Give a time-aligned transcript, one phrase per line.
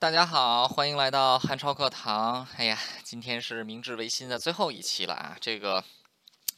[0.00, 2.46] 大家好，欢迎来到汉超课堂。
[2.56, 5.36] 哎呀，今天是明治维新的最后一期了啊！
[5.40, 5.82] 这个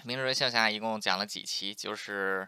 [0.05, 1.75] 明治维新下一共讲了几期？
[1.75, 2.47] 就是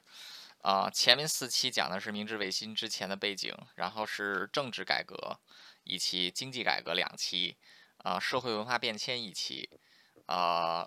[0.61, 5.41] 啊，前面四期讲的是明治维新之前的背景，然后是政治改革
[5.85, 7.57] 一期，经济改革两期，
[8.05, 9.71] 啊，社会文化变迁一期，
[10.27, 10.87] 啊，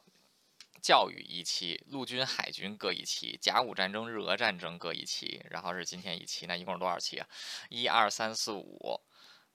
[0.84, 7.28] 教育一期，陆军海军各一期，甲午战争、日俄战争各一期，然后是今天一期，那一共是多少期啊？
[7.70, 9.02] 一二三四五。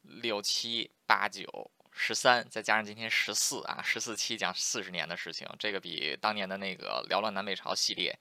[0.02, 8.18] 六七八九十三，再加上今天十四啊，十四期讲四十年的事情，这个比当年的那个缭乱南北朝系列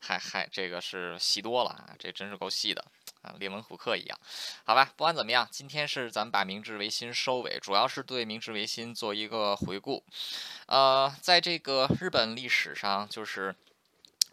[0.00, 2.84] 还还这个是细多了啊，这真是够细的
[3.22, 4.18] 啊，列文虎克一样。
[4.64, 10.04] 好吧，不管怎么样，今天是咱们把明治维新收尾，主要是对明治维新做一个回顾。
[10.66, 13.54] 呃，在这个日本历史上，就是。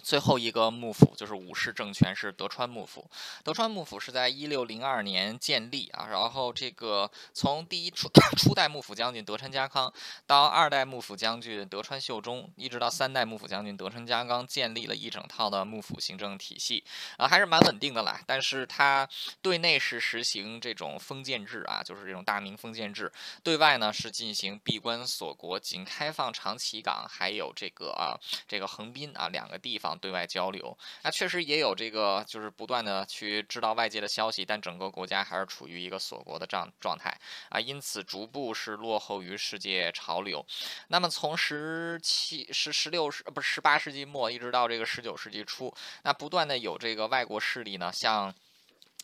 [0.09, 3.07] 最后一个幕府就是武士政权是德川幕府。
[3.43, 9.93] 德川幕府是在一六零二年建立啊，然后这个从第一初 初代幕府将军德川家康
[10.25, 16.83] 到二代幕府将军德川秀忠，一直到三代幕府将军德川家纲，建立了一整套的幕府行政体系
[17.17, 18.19] 啊，还是蛮稳定的啦。
[18.25, 19.07] 但是他
[19.43, 23.05] 对内是实行这种封建制啊，就是这种大明封建制；
[23.43, 29.98] 对外呢是进行闭关锁国，仅开放长崎港还有这个啊这个横滨啊两个地方。
[29.99, 37.15] 对外交流，那确实也有这个，就是不断的去知道外界的消息，但整个国家还是处于一个锁国的状状态
[37.49, 40.43] 啊，因此逐步是落后于世界潮流。
[40.87, 48.33] 那么从十七、十十六世不是十八世纪末，一直到这个十九世纪初，那不断的有这个外国势力呢，像。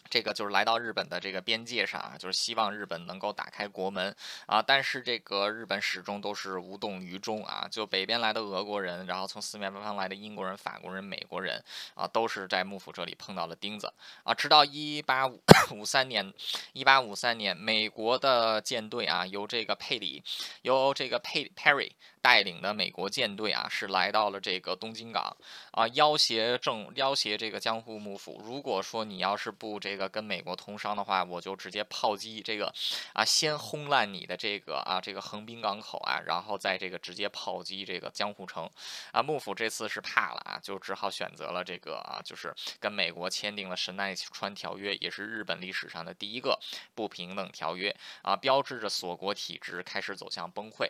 [0.10, 7.68] 这个就是来到日本的这个边界上啊，就是希望日本能够打开国门啊，但是这个日本始终都是无动于衷啊。
[7.70, 11.64] 就北边来的俄国人，然后从四面八方来的英国人、法国人、美国人
[11.96, 13.92] 啊，都是在幕府这里碰到了钉子
[14.24, 14.34] 啊。
[14.34, 16.34] 直到一八五五三年，
[16.74, 20.24] 一八五三年，美国的舰队啊，由这个佩里，
[20.62, 21.92] 由这个佩 Perry。
[22.26, 25.38] 带领的美国舰队啊，是来到了这个东京港
[25.70, 28.42] 啊，要挟政要挟这个江户幕府。
[28.44, 32.74] 如果说你要是不这个跟美国通商的话，我就直接炮击这个
[33.14, 38.68] 啊，先轰烂你的这个啊这个横滨港口啊，然后再这个直接炮击这个江户城
[39.12, 39.22] 啊。
[39.22, 46.60] 幕府这次是怕了啊，就只好选择了这个啊，就是跟美国签订了神奈川条约，也是日本历史上的第一个
[46.96, 50.90] 不平等条约啊，标志着锁国体制开始走向崩溃。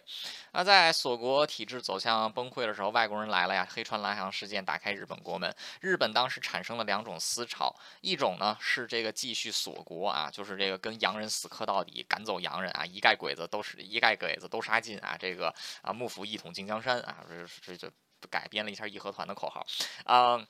[0.54, 1.25] 那在锁国。
[1.25, 3.68] 国体制走向崩溃的时候，外国人来了呀！
[3.68, 17.91] 黑船来航事件打开日本国门，日本当时产生了两种思潮，一种呢是这个继续锁国啊，就是这个跟洋人死磕到底，赶走洋人啊，一概鬼子都是一概鬼子都杀尽啊，这个啊幕府一统靖江山啊，这这就
[18.30, 19.66] 改编了一下义和团的口号，
[20.03, 20.46] 啊。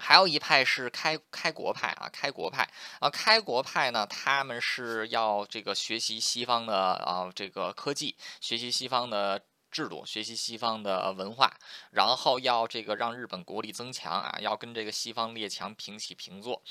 [0.00, 2.66] 还有一派是开开国派啊，开国派
[3.00, 9.42] 啊，开国派呢，他们是要这个学习西方的啊这个科技，学习西方的。
[9.70, 11.52] 制度学习西方的文化，
[11.90, 16.62] 然后要这个让日本国力增强啊，要跟这个西方列强平起平坐。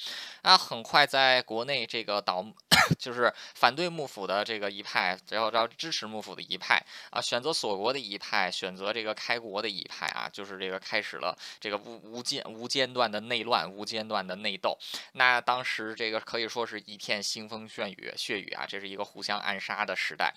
[0.41, 2.43] 啊，很快在国内这个倒
[2.97, 14.77] 就是反对幕府的这个一派，然后要支持幕府的一派啊，选择锁国的一派，选择这个开国的一派啊，就是这个开始了这个无无间无间断的内乱，无间断的内斗。
[15.13, 20.33] 那当时这个可以说是一片腥风血雨血雨啊，这是一个互相暗杀的时代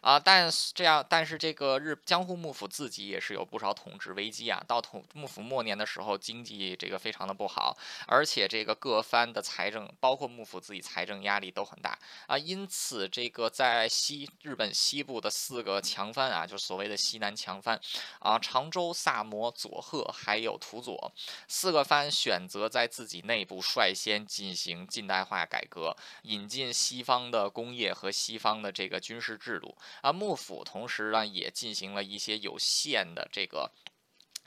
[0.00, 0.18] 啊。
[0.18, 1.98] 但这样，但是这个日。
[2.04, 7.74] 江户幕府自己也是有不少统治危机啊，到统幕府末年的时候，经济这个非常的不好，
[8.06, 17.80] 而且这个各藩的财政，包括幕府自己财政压力都很大啊，因此这个在西日本西部的四个强藩啊，就所谓的西南强藩
[18.18, 21.10] 啊，长州、萨摩、佐贺还有土佐
[21.48, 31.93] 四个藩选择在自己内部率先进行近代化改革，引进西方的工业和西方的这个军事制度啊，幕府同时呢也进行。
[31.94, 33.70] 了一些有限的这个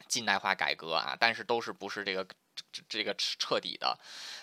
[0.07, 3.97] 近代化改革啊，但是都是不是这个这这个彻彻底的。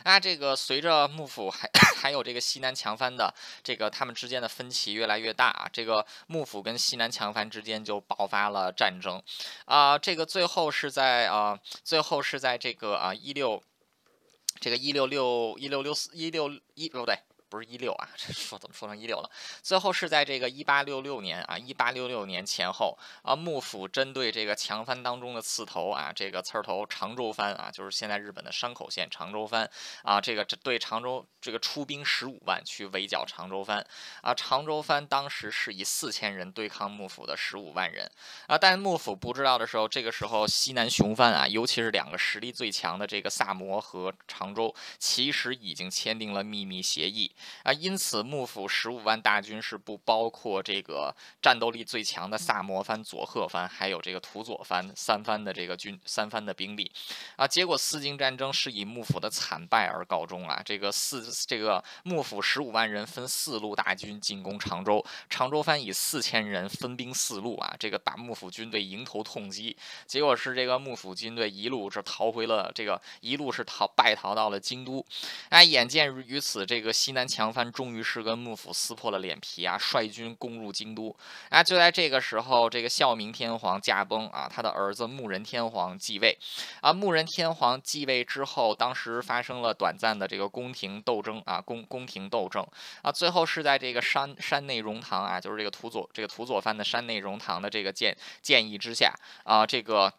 [0.05, 9.23] 那这个随着幕府还 还有这个西南强藩的这个他们之间的分歧越来越大啊，这个幕府跟西南强藩之间就爆发了战争
[9.65, 9.99] 啊。
[9.99, 13.63] 这个最后是在啊，最后是在这个啊一六
[14.61, 17.19] 这个一六六一六六四一六一不对。
[17.55, 19.31] 不是一六啊，这说怎么说成一六了？
[19.63, 29.71] 最后是在这个一八六六年啊，一八六六年前后啊，幕府针对这个强藩当中的刺头啊，这个刺头长州藩啊，就是现在日本的山口县长州藩
[30.03, 33.87] 啊，这个对长州这个出兵十五万去围剿长州藩
[34.23, 38.11] 啊，长州藩当时是以四千人对抗幕府的十五万人
[38.49, 47.31] 啊，但幕府不知道的时候，这个时候西南雄藩啊，尤其是两个实力最强的这个萨摩和长州，其实已经签订了秘密协议。
[47.63, 56.91] 啊，因此幕府十五万大军是不包括这个战斗力最强的萨摩藩、佐贺藩，还有这个土佐藩三藩的这个军三藩的兵力
[57.37, 57.47] 啊。
[57.47, 60.61] 结果四京战争是以幕府的惨败而告终啊。
[60.65, 69.77] 这个四这个幕府十五万人分四路大军进攻常州，常州藩以四千人分兵四路啊，这个把幕府军队迎头痛击。
[70.07, 75.05] 结果是这个幕府军队一路是逃回了这个一路是逃败逃到了京都。
[75.49, 81.13] 哎，眼见于此，这个西南强藩终于是跟幕府撕破了脸皮啊，率军攻入京都。
[81.49, 86.39] 啊，就在这个时候，这个孝明天皇驾崩啊，他的儿子穆仁天皇继位。
[86.81, 92.65] 啊，穆仁天皇继位之后，当时发生了短暂的这个宫廷斗争啊，宫宫廷斗争
[93.03, 100.13] 啊，最后是在这个山山内荣堂啊，就是这个土佐这个土佐藩的山内荣堂的这个建建议之下啊，这个。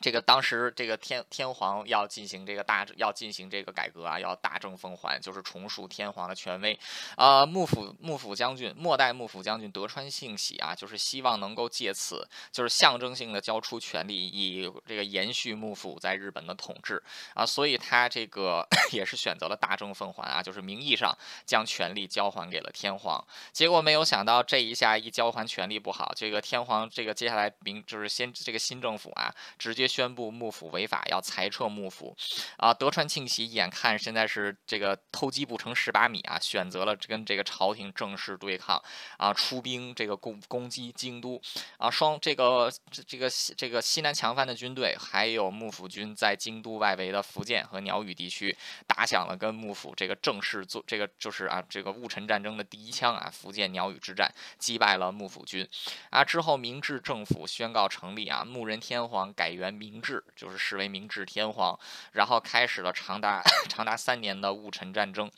[0.00, 6.78] 这个当时这个天天皇要进行这个大要进行这个改革啊，要大政奉还，就是重塑天皇的权威。
[7.16, 17.02] 啊，幕府幕府将军末代幕府将军德川庆喜啊，就是希望能够借此就是象征性的交出权力，以这个延续幕府在日本的统治
[17.34, 21.14] 啊，所以他这个 也是选择了大政奉还啊，就是名义上
[21.44, 23.22] 将权力交还给了天皇。
[23.52, 29.89] 结果没有想到这一下一交还权力不好，这个天皇这个接下来明就是先这个新政府啊，直接。
[29.90, 32.16] 宣布幕府违法，要裁撤幕府，
[32.56, 38.80] 啊，德川庆喜眼看现在是这个偷鸡不成蚀把米啊，选择了跟这个朝廷正式对抗，
[39.18, 41.42] 啊，出兵这个攻攻击京都，
[41.78, 42.72] 啊，双这个
[43.06, 55.68] 这个这个西南强藩的军队，还有幕府军在京都外围的福建和鸟羽地区打响了跟幕府这个正式做这个就是啊这个戊辰战争的第一枪啊，福建鸟羽之战击败了幕府军，
[56.10, 59.79] 啊，之后明治政府宣告成立啊，木仁天皇改元。
[59.80, 61.78] 明治就是视为明治天皇，
[62.12, 65.30] 然后开始了长达 长达三年的戊辰战争，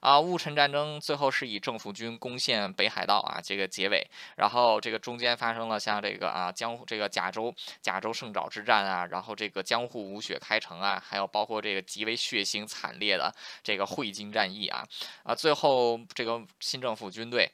[0.00, 4.04] 啊，戊辰战争最后是以政府军攻陷北海道啊这个结尾，
[4.36, 13.32] 然后这个中间发生了像这个啊江这个甲州甲州胜沼之战啊，然后这个江户无血开城啊，还有包括这个极为血腥惨烈的
[13.62, 14.84] 这个汇金战役啊，
[15.22, 17.48] 啊，最后这个新政府军队。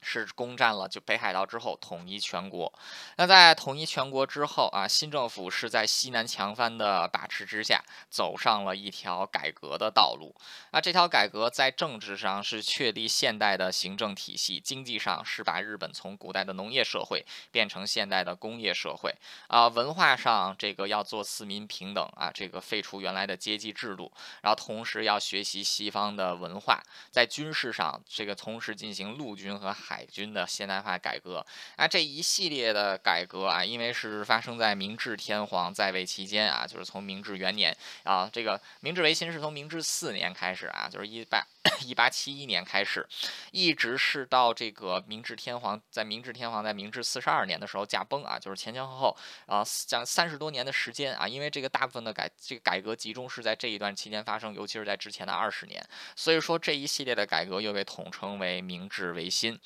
[0.00, 2.72] 是攻占了就北海道之后统一全国，
[3.16, 10.32] 那在统一全国之后啊，新政府是在西南强藩的把持之下走上了一条改革的道路。
[10.70, 19.12] 那这条改革在政治上是确立现代的行政体系，经济上是把日本从古代的农业社会变成现代的工业社会
[19.48, 24.12] 啊，文化上这个要做四民平等啊，这个废除原来的阶级制度，
[24.42, 29.85] 然后同时要学习西方的文化，在军事上这个同时进行陆军和海。
[29.86, 31.44] 海军的现代化改革。
[31.76, 41.46] 啊，这一系列的改革啊，因为是发生在明治天皇在位期间啊，就是从明治元年啊，这个明治维新是从明治四年开始啊，就是一百
[41.84, 43.06] 一八七一年开始，
[43.52, 49.16] 一直是到这个明治天皇在明治天皇在明治四十二年的时候驾崩啊，就是前前后后
[49.46, 59.58] 啊讲三十多年的时间啊，因为这个大部分的改这个改革集中是在这一段期间发生，尤其是在之前的二十年，所以说这一系列的改革又被统称为明治维新。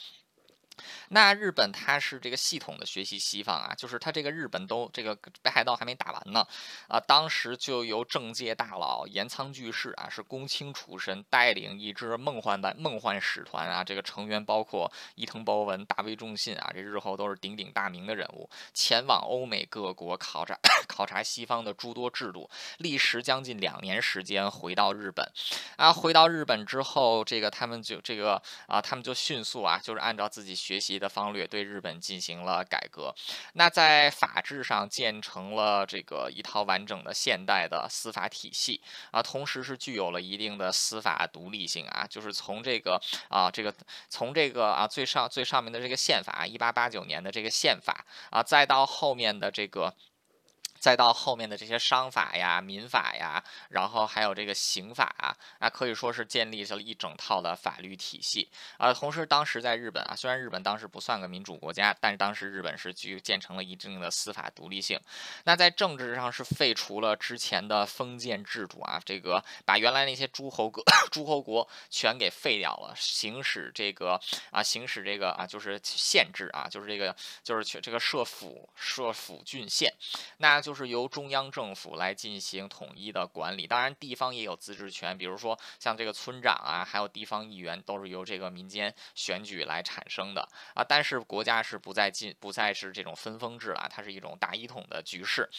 [1.08, 6.46] 那日本它是这个系统的学习西方啊，就是它这个日本都这个北海道还没打完呢
[6.86, 20.56] 啊，当时就由政界大佬岩仓具视啊，是公卿出身，带领一支梦幻的梦幻使团啊，这个成员包括伊藤博文、大卫重信啊，这日后都是鼎鼎大名的人物，前往欧美各国考察
[20.86, 25.28] 考察西方的诸多制度，历时将近两年时间回到日本
[25.76, 30.50] 啊，回到日本之后，这个他们就这个啊，他们就迅速啊，就是按照自己。
[30.70, 33.12] 学习的方略对日本进行了改革，
[33.54, 43.74] 那在法制上建成了这个一套完整的现代的司法体系啊，同时是具有了一定的司法独立性啊，就是从这个啊这个
[44.08, 49.92] 从这个啊最上最上面的这个宪法，一八八九年的这个宪法啊，再到后面的这个。
[50.80, 58.90] 再到后面的这些商法呀、民法呀，然后还有这个刑法啊，那可以说是建立了一整套的法律体系啊。
[58.94, 64.98] 同时，当时在日本啊，虽然日本当时不算个民主国家，但是当时日本是具建成了一定的司法独立性。
[65.44, 70.82] 那在政治上是废除了之前的封建制度啊，这个把原来那些诸侯国
[71.12, 74.18] 诸侯国全给废掉了，行使这个
[74.50, 79.92] 啊，行使这个啊，就是县制啊，就是这个就是去这个设府设府郡县，
[80.38, 80.69] 那就。
[80.70, 90.84] 就是由中央政府来进行统一的管理，当然地方也有自治权，比如说像这个村长啊，还有地方议员都是由这个民间选举来产生的啊。
[90.88, 95.50] 但是国家是不再进，不再是这种分封制了，它是一种大一统的局势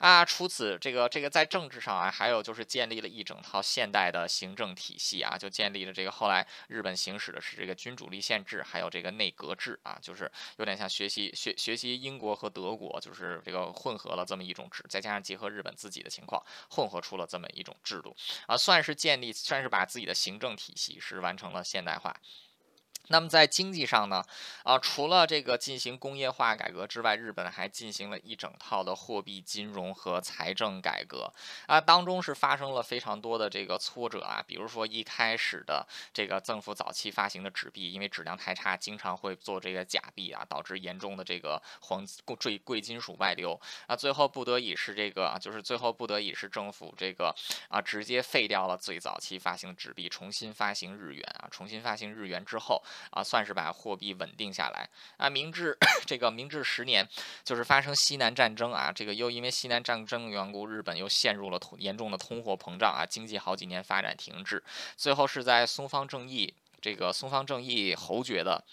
[0.00, 0.22] 啊。
[0.22, 18.14] 除此，这个这个在政治上啊，还有就是建立了一整套现代的行政体系啊，就建立了这个后来日本行使的是这个君主立宪制，还有这个内阁制啊，就是有点像学习学学习英国和德国，就是这个混合了这么一种制，再加上结合日本自己的情况，混合出了这么一种制度
[18.46, 22.14] 啊，算是建立，算是把自己的行政体系是完成了现代化。
[23.08, 24.22] 那么在经济上呢，
[24.64, 31.32] 啊，除了这个进行工业化改革之外，日本还进行了一整套的货币金融和财政改革，
[31.66, 47.34] 啊，当中是发生了非常多的这个挫折啊，比如说一开始的这个政府早期发行的纸币，因为质量太差，经常会做这个假币啊，导致严重的这个黄贵贵金属外流，啊，最后不得已是这个，就是最后不得已是政府这个
[47.68, 52.82] 啊，直接废掉了最早期发行纸币，重新发行日元啊，重新发行日元之后。
[53.10, 55.28] 啊，算是把货币稳定下来啊。
[55.28, 55.76] 明治
[56.06, 57.08] 这个明治十年，
[57.44, 64.62] 就是发生西南战争啊，这个又因为西南战争的缘故，日本又陷入了严重的通货膨胀啊，经济好几年发展停滞。
[64.96, 68.64] 最后是在松方正义这个松方正义侯爵的。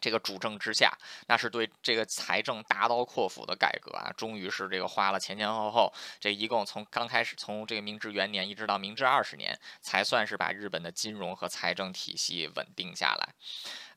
[0.00, 0.92] 这个主政之下，
[1.26, 13.34] 那是对这个财政大刀阔斧的改革啊，终于是这个花了前前后后，这一共从刚开始从这个明治元年一直到明治二十年，才算是把日本的金融和财政体系稳定下来。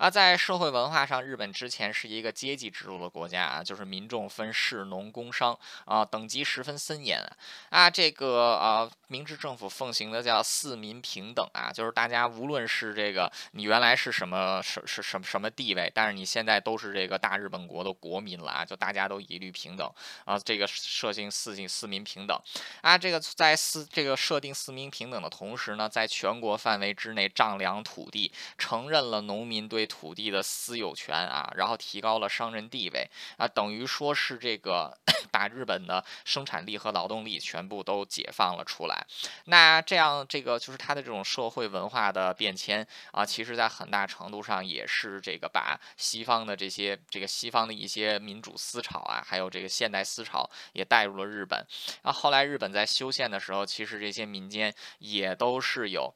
[0.01, 5.55] 啊，在社会文化上，日本之前是一个阶级制度的国家啊，就是民众分士农工商
[5.85, 7.21] 啊，等级十分森严
[7.69, 7.87] 啊。
[7.87, 19.87] 这个啊，明治政府奉行的叫四民平等啊，就是大家无论是这个你原来是什么什是什么什么地位，但是你现在都是这个大日本国的国民了啊，就大家都一律平等
[20.25, 20.35] 啊。
[20.39, 22.35] 这个设定四进四民平等
[22.81, 33.05] 啊，这个在四这个设定四民平等的同时呢，在全国范围之内丈量土地，承认了农民对土地的私有权啊，然后提高了商人地位
[33.35, 34.97] 啊，等于说是这个
[35.31, 39.05] 把日本的生产力和劳动力全部都解放了出来。
[39.45, 51.67] 那这样这个就是它的这种社会文化的变迁啊，其实在很大程度上也是这个把西方的这些这个西方的一些民主思潮啊，还有这个现代思潮也带入了日本。
[52.01, 56.13] 啊，后来日本在修宪的时候，其实这些民间也都是有。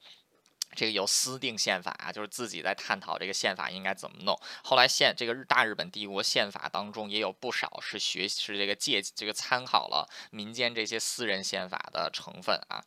[0.74, 4.38] 这个有私定宪法啊，就是自己在探讨这个宪法应该怎么弄。
[4.64, 12.84] 后来宪这个日大日本帝国宪法当中也有不少是学是这个借这个参考了民间这些私人宪法的成分啊。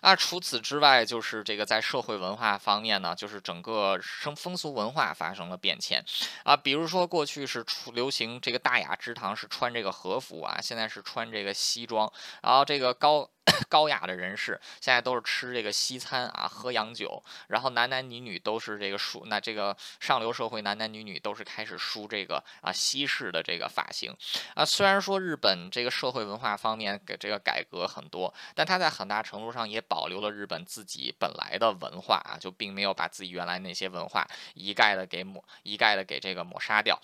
[0.00, 6.04] 啊，除此之外，就是这个在社会文化方面呢，就是整个生风俗文化发生了变迁
[6.44, 6.56] 啊。
[6.56, 13.30] 比如说过去是出流行这个大雅之堂是穿这个和服啊，现在是穿这个西装，然后这个高。
[13.68, 24.14] 高雅的人士现在都是吃这个西餐啊，喝洋酒，然后男男女女都是这个梳，那这个上流社会男男女女都是开始梳这个啊西式的这个发型
[24.54, 24.64] 啊。
[24.64, 37.00] 虽然说日本这个社会文化方面给这个改革很多，但它在很大程度上也保留了日本自己本来的文化啊，就并没有把自己原来那些文化一概的给抹一概的给这个抹杀掉。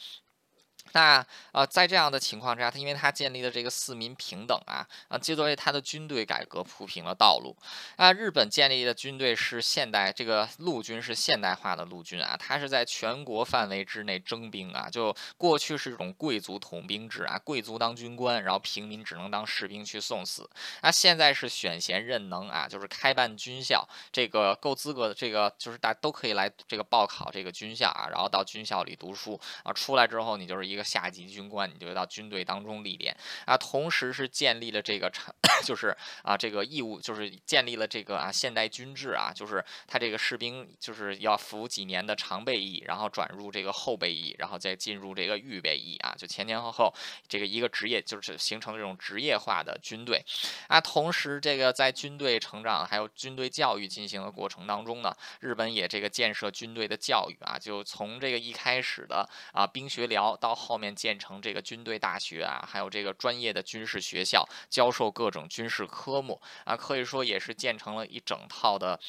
[0.93, 7.57] 那呃，在这样的情况之下，他因为他建立的这个四民平等啊，啊，就作为他的军队改革铺平了道路。
[7.97, 14.89] 啊，日本建立的军队是现代，这个陆军是现代化的陆军啊，它是在全国范围之内征兵啊。
[14.89, 20.49] 就过去是一种贵族统兵制啊，贵族当军官，然后平民只能当士兵去送死。
[20.83, 30.85] 那现在是选贤任能啊，就是开办军校，这个够资格的，这个就是大家都可以来这个报考这个军校啊，然后到军校里读书啊，出来之后你就是一一个。
[30.85, 33.17] 下级军官，你就到军队当中历练
[33.47, 46.95] 啊，同时是建立了这个长， 就是啊这个义务，就是建立了这个啊现代军制啊，就是他这个士兵就是要服几年的常备役，然后转入这个后备役，然后再进入这个预备役啊，就前前后后
[47.27, 50.23] 这个一个职业就是形成这种职业化的军队
[50.69, 60.75] 啊，同时这个在军队成长还有军队教育进行的过程当中呢，日本也这个建设军队的教育啊，就从这个一开始的啊兵学寮到后。
[60.85, 69.01] 面建成这个军队大学啊，还有这个专业的军事学校，教授各种军事科目啊，可以说也是建成了一整套的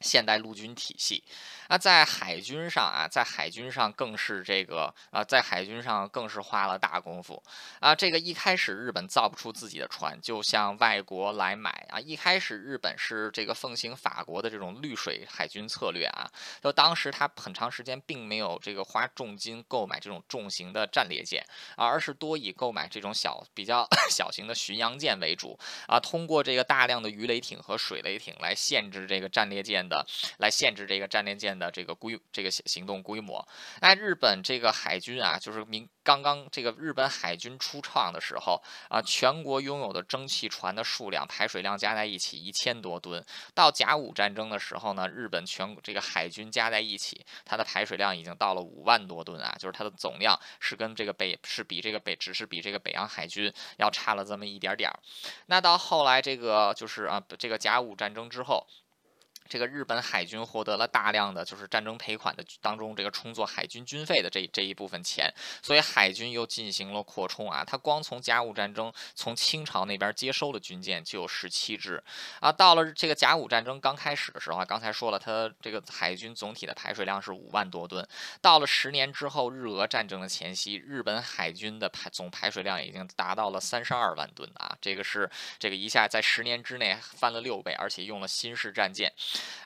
[0.00, 1.22] 现代陆军体系
[1.68, 7.42] 啊，在海军上啊，在海军上更是这个啊，在海军上更是花了大功夫
[7.80, 7.94] 啊。
[7.94, 11.98] 这个一开始日本造不出自己的船，就向外国来买啊。
[11.98, 16.30] 一开始日本是这个奉行法国的这种绿水海军策略啊，
[16.62, 21.44] 就当时他很长时间并没有这个花重金购买这种重型的战列舰
[21.76, 25.98] 啊，而是多以购买这种小比较 小型的巡洋舰为主啊。
[25.98, 30.06] 通过这个大量的鱼雷艇和水雷艇来限制这个战列舰的，
[30.38, 33.46] 来限制这个战列舰的这个规这个行动规模。
[33.80, 43.24] 那日本这个海军啊，就是明刚刚这个日本海军初创的时候啊，全国拥有的蒸汽船的数量排水量加在一起一千多吨。
[43.54, 54.98] 到甲午战争的时候呢，日本全这个海军加在一起，它的排水量已经到了五万多吨啊，就是它的总量是跟这个北是比这个北只是比这个北洋海军要差了这么一点点儿。
[55.46, 58.66] 那到后来这个就是啊，这个甲午战争之后。
[59.48, 67.64] 这个日本海军获得了大量的就是战争赔款的当中，这个充作海军军费的这这一部分钱，所以海军又进行了扩充啊。
[67.64, 72.02] 他光从甲午战争从清朝那边接收的军舰就有十七支
[72.40, 72.50] 啊。
[72.50, 78.06] 到了这个甲午战争刚开始的时候啊，刚才说了，他这个海军总体的排水量是五万多吨。
[78.40, 84.76] 到了十年之后，日俄战争的前夕，日本海军的排总排水量已经达到了三十二万吨啊。
[84.80, 89.12] 这个是这个一下在十年之内翻了六倍，而且用了新式战舰。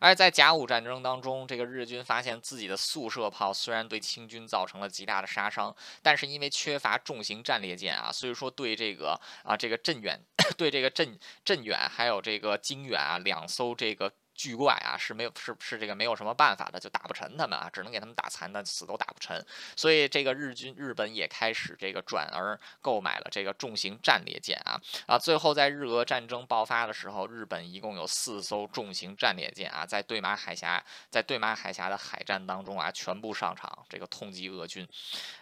[0.00, 10.20] 而在甲午战争当中，这个日军发现自己的速射炮虽然对清军造成了极大的杀伤，但是因为缺乏重型战列舰啊，所以说对这个啊这个镇远，
[10.56, 14.12] 对这个镇镇远还有这个经远啊两艘这个。
[14.40, 19.44] 巨怪啊是没有是是这个没有什么办法的，就打不沉他们啊，只能给他们打残的，死都打不沉。
[19.76, 34.88] 所以这个日军日本也开始这个转而购买了这个重型战列舰啊啊，最后在日俄战争爆发的时候，日本一共有四艘重型战列舰啊，在对马海峡在对马海峡的海战当中啊，全部上场，这个痛击俄军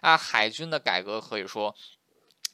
[0.01, 1.73] 啊，海军的改革可以说。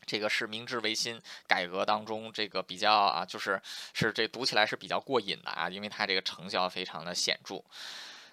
[0.07, 3.61] 这个是明治维新改革当中这个比较啊，就是
[3.93, 7.63] 是这读起来是比较过瘾的啊，因为它这个成效非常的显著。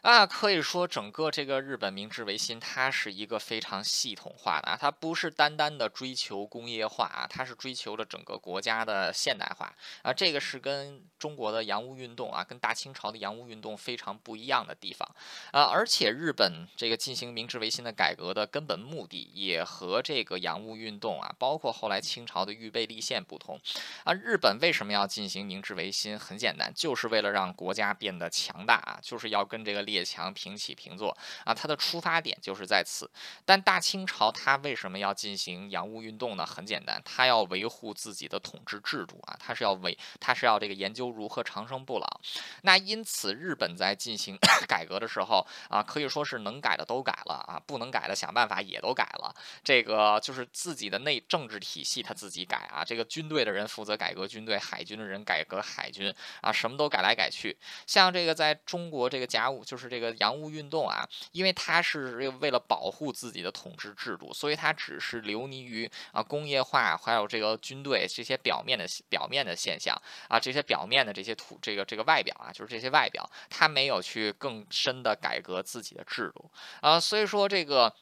[0.02, 15.08] 啊，可以说整个这个日本明治维新，它是一个非常系统化的啊，它不是单单的追求工业化啊，它是追求着整个国家的现代化啊，这个是跟中国的洋务运动啊，跟大清朝的洋务运动非常不一样的地方
[15.52, 23.62] 啊，而且日本这个进行明治维新的改革的根本目的，也和这个洋务运动啊，包括后来清朝的预备立宪不同
[24.04, 26.18] 啊，日本为什么要进行明治维新？
[26.18, 29.91] 很简单，就是为了让国家变得强大啊，就是要跟这个。
[29.92, 33.10] 列强平起平坐啊，它的出发点就是在此。
[33.46, 36.46] 但大清朝它为什么要进行洋务运动呢？
[36.46, 42.22] 很简单，它要维护自己的统治制度啊，它是要维，它是要这个研究如何长生不老。
[42.64, 44.38] 那因此，日本在进行
[44.68, 49.36] 改革的时候啊，可以说是能改的都改了啊，不能改的想办法也都改了。
[49.64, 57.58] 这个就是自己的内政治体系他自己改啊，这个军队的人负责改革军队，海军的人改革海军啊，什么都改来改去。
[57.86, 59.81] 像这个在中国这个甲午就是。
[59.82, 77.94] 是这个洋务运动啊，因为它是为了保护自己的统治制度，所以它只是流离于啊工业化，还有这个军队这些表面的表面的现象啊，这些表面的这些土，这个这个外表啊，就是这些外表，它没有去更深的改革自己的制度啊，所以说这个。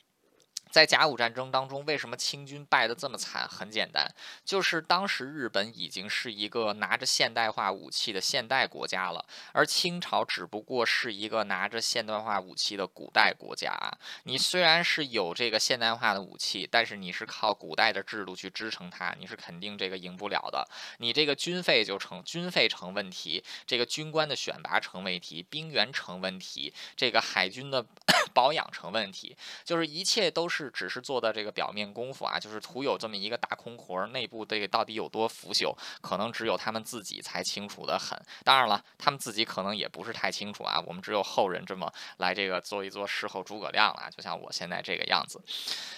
[0.69, 3.47] 在甲午战争当中，为什么清军败得这么惨？
[3.49, 4.07] 很简单，
[4.45, 13.97] 就是当时日本已经是一个拿着现代化武器的现代国家了，而清朝只不过是一个拿着现代化武器的古代国家啊。
[14.25, 20.67] 你虽然是有这个现代化的武器，但是你是靠古代的制度去支撑它，你是肯定这个赢不了的。
[20.99, 27.83] 你这个军费就成军费成问题，这个军官的选拔成问题，兵员成问题，这个海军的
[28.35, 30.58] 保养成问题，就是一切都是。
[30.59, 38.19] 是只是做的这个表面功夫啊，就是徒有这么一个大空壳，内部这个到底有多腐朽，可能只有他们自己才清楚的很。
[38.43, 45.41] 当然了，他们自己可能也不是太清楚啊，我们只有后人这么来这个做一做事后诸葛亮了，就像我现在这个样子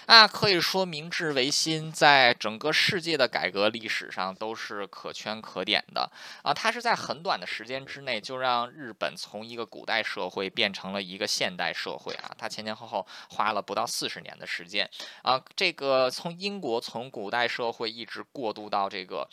[0.06, 6.08] 啊，可以说明治维新在整个世界的改革历史上都是可圈可点的
[6.44, 14.46] 啊，它是在很短的时间之内就让日本从一个古代社会变成了一个现代社会啊，它前前后后花了不到四十年的。
[14.51, 14.88] 时时间
[15.22, 19.28] 啊，这个从英国从古代社会一直过渡到这个。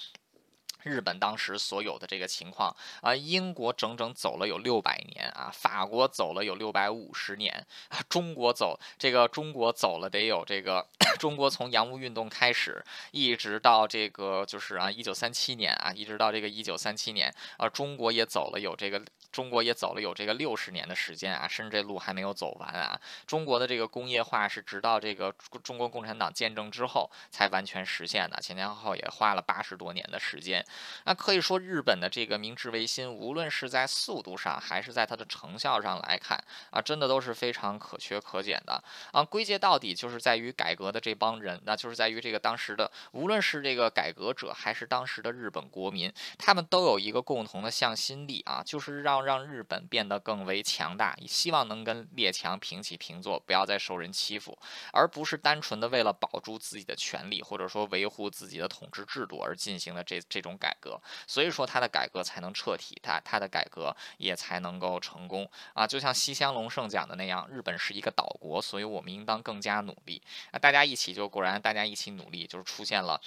[0.84, 7.54] 日本当时所有的这个情况啊，英国整整走了有六百年啊，法国走了有六百五十年
[7.90, 10.88] 啊，中国走这个中国走了得有这个
[11.20, 23.00] 中国从洋务运动开始，一直到这个就是啊一九三七年啊，一直到这个一九三七年啊，中国也走了有这个中国也走了有这个六十年的时间啊，甚至这路还没有走完啊。
[23.28, 30.66] 中国的这个工业化是直到这个中国共产党建政之后才完全实现的，前前后后也花了八十多年的时间。
[31.06, 39.24] 那可以说，日本的这个明治维新，无论是在速度上还是在它的成效上来看啊，真的都是非常可缺可减的啊。
[39.24, 54.58] 归结到底就是在于改革的这帮人，那就是在于这个当时的，无论是这个改革者还是当时的日本国民，他们都有一个共同的向心力啊，就是让让日本变得更为强大，希望能跟列强平起平坐，不要再受人欺负，
[54.92, 61.00] 而不是单纯的为了保住自己的权利或者说维护自己的统治制度而进行的这这种改革。
[61.28, 65.86] 所以说，他的改革才能彻底，他他的改革也才能够成功啊！
[65.86, 70.22] 就像西乡隆盛讲的那样，日本是一个岛国，所以我们应当更加努力。
[70.52, 73.20] 那大家一起就果然，大家一起努力，就是出现了。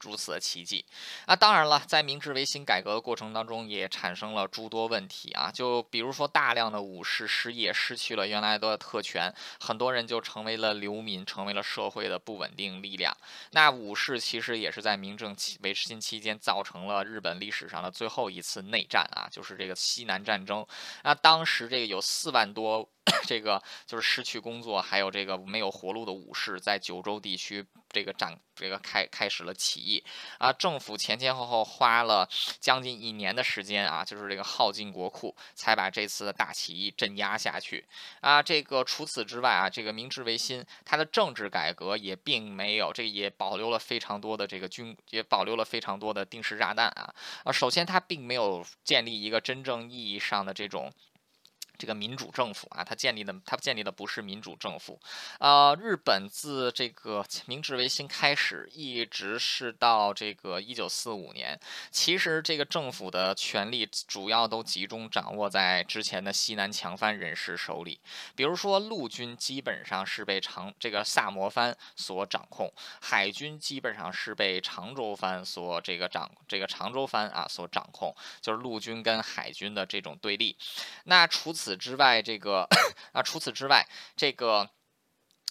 [0.00, 0.84] 如此的奇迹，
[1.26, 13.14] 那当然了，在明治维新改革的过程当中，也产生了诸多问题啊，就比如说大量的武士失业，失去了原来的特权，很多人就成为了流民，成为了社会的不稳定力量。
[13.50, 20.66] 那武士其实也是在明政期维新期间造成了日本历史上的最后一次内战啊，就是这个西南战争。
[21.04, 22.88] 那当时这个有四万多。
[23.24, 30.04] 这个就是失去工作，还有这个没有活路的武士，在九州地区这个展这个开开始了起义
[30.38, 30.52] 啊！
[30.52, 32.28] 政府前前后后花了
[32.60, 37.84] 将近一年的时间啊，就是这个耗尽国库，才把这次的大起义镇压下去
[38.20, 38.42] 啊！
[38.42, 47.14] 这个除此之外啊，这个明治维新它的政治改革也并没有，这也保留了非常多的这个军，也保留了非常多的定时炸弹啊！
[47.44, 50.92] 啊，首先它并没有建立一个真正意义上的这种。
[51.80, 55.00] 这个民主政府啊，它建立的，它建立的不是民主政府，
[55.38, 61.58] 呃，日本自这个明治维新开始，一直是到这个一九四五年，
[61.90, 67.98] 其实这个政府的权力主要都集中掌握在之前的西南强藩人士手里，
[68.36, 80.54] 比如说陆军基本上是被长这个萨摩藩所掌控，海军基本上是被长州藩所这个掌这个长州藩啊所掌控，就是陆军跟海军的这种对立，
[81.04, 81.69] 那除此。
[81.70, 82.66] 此之外，这个
[83.14, 84.70] 啊，除此之外，这个。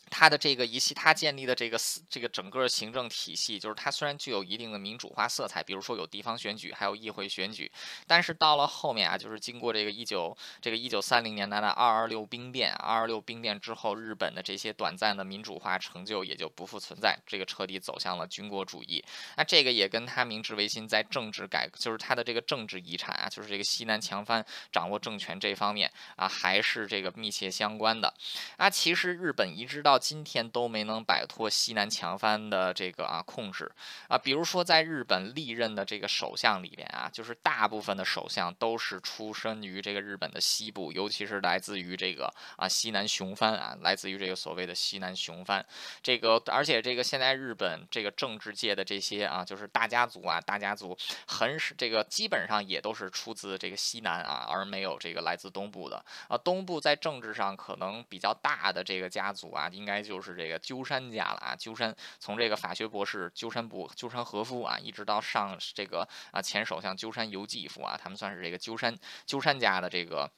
[0.10, 7.72] 他的这个一系，他建立的这个四这个整个行政体系，就是它虽然具有一定的民主化色彩，比如说有地方选举，还有议会选举，
[8.08, 19.04] 但是到了后面啊，就是经过这个一九这个一九三零年代的二二六兵变，二二六兵变之后，日本的这些短暂的民主化成就也就不复存在，这个彻底走向了军国主义。
[19.38, 28.14] 那这个也跟他明治维新在政治改，就是他的这个政治遗产啊，就是这个西南强藩掌握政权这方面啊，还是这个密切相关的。
[28.58, 33.70] 啊，其实日本一直到今天都没能摆脱西南强藩的这个啊控制
[34.08, 45.66] 啊，比如说在日本历任的这个首相里边啊，就是大部分的首相都是出身于这个日本的西部，尤其是来自于这个啊西南雄藩啊，来自于这个所谓的西南雄藩。
[46.02, 56.38] 这个而且这个现在日本这个政治界的这些啊，就是大家族啊，大家族很是这个基本上也都是出自这个西南啊，而没有这个来自东部的啊。
[56.38, 59.89] 东部在政治上可能比较大的这个家族啊，应。
[59.90, 70.30] 应该就是这个鸠山家了啊，鸠山从这个法学博士鸠山博鸠山和夫啊，一直到上这个啊前首相鸠山由纪夫啊，他们算是这个鸠山鸠山家的这个，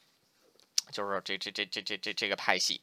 [0.94, 2.80] 就是这这这这这这这个派系。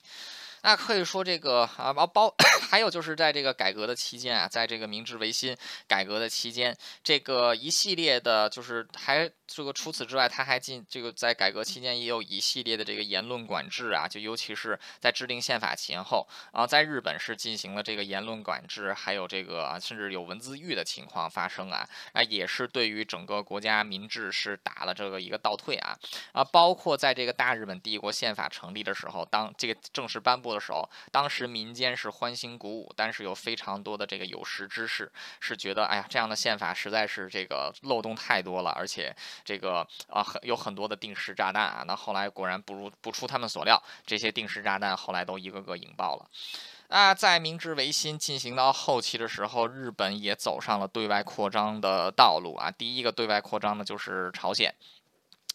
[0.63, 2.35] 那可以说这个啊包包，
[2.69, 25.97] 还有就是在这个改革的期间啊，在这个明治维新改革的期间，这个一系列的，就是还这个除此之外，他还进这个在改革期间也有一系列的这个言论管制啊，就尤其是在制定宪法前后啊，在日本是进行了这个言论管制，还有这个啊，甚至有文字狱的情况发生啊，啊也是对于整个国家民治是打了这个一个倒退啊
[26.33, 30.48] 啊，包括在这个大日本帝国宪法成立的时候，当这个正式颁布。
[30.55, 41.85] 的时候，当时民间是欢欣鼓舞，但是有非常多的这个有识之士是觉得，哎呀，这样的宪法实在是这个漏洞太多了，而且这个啊很有很多的定时炸弹啊。
[41.87, 46.29] 那后来果然不如不出他们所料，这些定时炸弹后来都一个个引爆了。
[46.89, 52.71] 啊，在明治维新进行到后期的时候，日本也走上了对外扩张的道路啊。
[52.71, 54.75] 第一个对外扩张的就是朝鲜。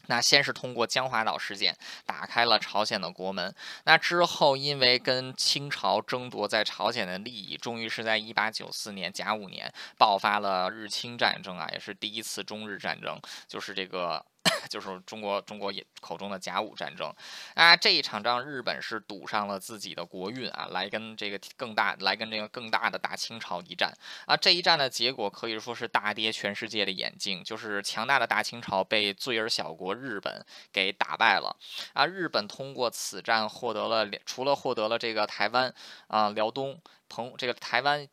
[0.07, 3.53] 那先是通过江华岛事件打开了朝鲜的国门，
[3.85, 14.25] 那之后因为跟清朝争夺在朝鲜的利益，终于是在一八九四年甲午年爆发了日清战争啊，也是第一次中日战争，就是这个
[14.69, 17.13] 就是中国中国口中的甲午战争
[17.53, 17.75] 啊。
[17.75, 23.93] 这一场仗，日本是赌上了自己的国运啊，来跟这个更大来跟这个更大的大清朝一战
[24.25, 24.35] 啊。
[24.35, 31.55] 这一战的结果可以说是大跌全世界的眼镜，就是强大的大清朝被罪而小国日本给打败了
[31.93, 32.05] 啊。
[32.05, 35.73] 日本通过此战获得了除了获得了这个台湾
[36.07, 36.81] 啊、辽东。
[37.09, 38.07] 澎这个台湾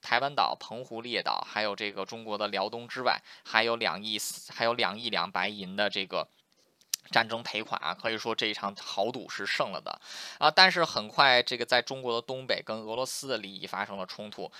[0.00, 4.18] 台湾岛、澎湖列岛，还有这个中国的辽东之外，还有两亿
[4.48, 6.28] 还有两亿两白银的这个
[7.10, 10.00] 战争赔款啊，可以说这一场豪赌是胜了的
[10.38, 10.50] 啊。
[10.50, 14.50] 但是很快，这个在中国的东北跟俄罗斯的利益发生了冲突。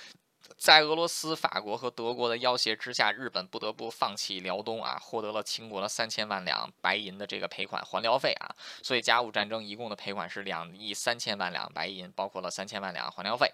[0.57, 8.55] 在俄罗斯、法国和德国的要挟之下，日本不得不放弃辽东啊，获得了清国的三千万两白银的这个赔款还辽费啊。
[8.81, 13.51] 所以甲午战争一共的赔款是两亿三千万两白银，包括了三千万两还辽费。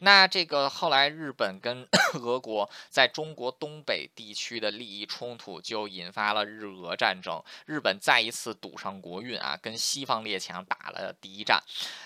[0.00, 1.86] 那这个后来日本跟
[2.22, 7.42] 俄国在中国东北地区的利益冲突，就引发了日俄战争。
[7.66, 11.60] 日本再一次赌上国运啊，跟西方列强打了第一战。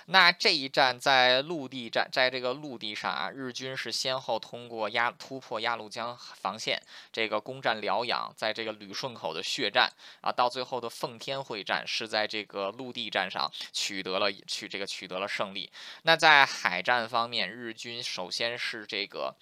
[0.06, 4.18] 那这一战在陆地战，在这个陆地上啊，日军是先。
[4.20, 6.80] 后后通过鸭突破鸭绿江防线，
[7.12, 9.90] 这个攻占辽阳，在这个旅顺口的血战
[10.20, 15.68] 啊，到最后的奉天会战是在这个陆地战上取得了取这个取得了胜利。
[16.04, 19.34] 那在海战方面，日军首先是这个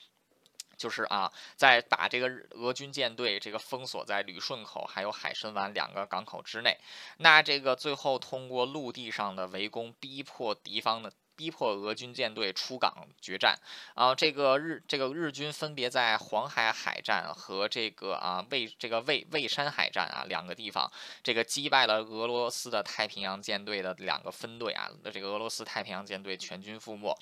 [0.78, 6.78] 就是啊，在把这个俄军舰队这个封锁在旅顺口还有海参崴两个港口之内。
[7.18, 11.12] 那这个最后通过陆地上的围攻，逼迫敌方的。
[11.38, 13.54] 逼迫俄军舰队出港决战
[13.94, 14.12] 啊！
[14.12, 20.90] 这个日这个日军分别在黄海海战和这个啊魏这个魏魏山海战啊两个地方，
[21.22, 27.16] 这个击败了俄罗斯的太平洋舰队的两个分队啊，那这个俄罗斯太平洋舰队全军覆没。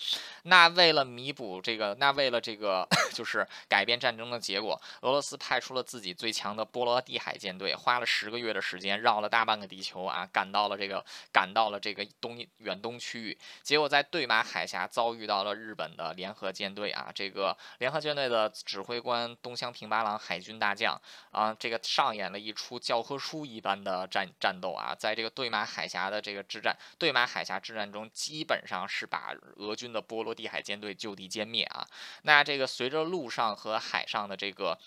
[0.44, 31.87] 那为了弥补这个，那为了这个 就是改变战争的结果，俄罗斯派出了自己最强的波罗的海舰队，花了十个月的时间绕了大半个地球啊，赶到了这个赶到了这个东远东区域，结果在对马海峡遭遇到了日本的联合舰队啊，这个联合舰队的指挥官东乡平八郎海军大将啊，这个上演了一出教科书一般的战战斗啊，在这个对马海峡的这个之战，对马海峡之战中，基本上是把俄军的波罗的海舰队就地歼灭啊。
[32.23, 34.79] 那这个随着陆上和海上的这个。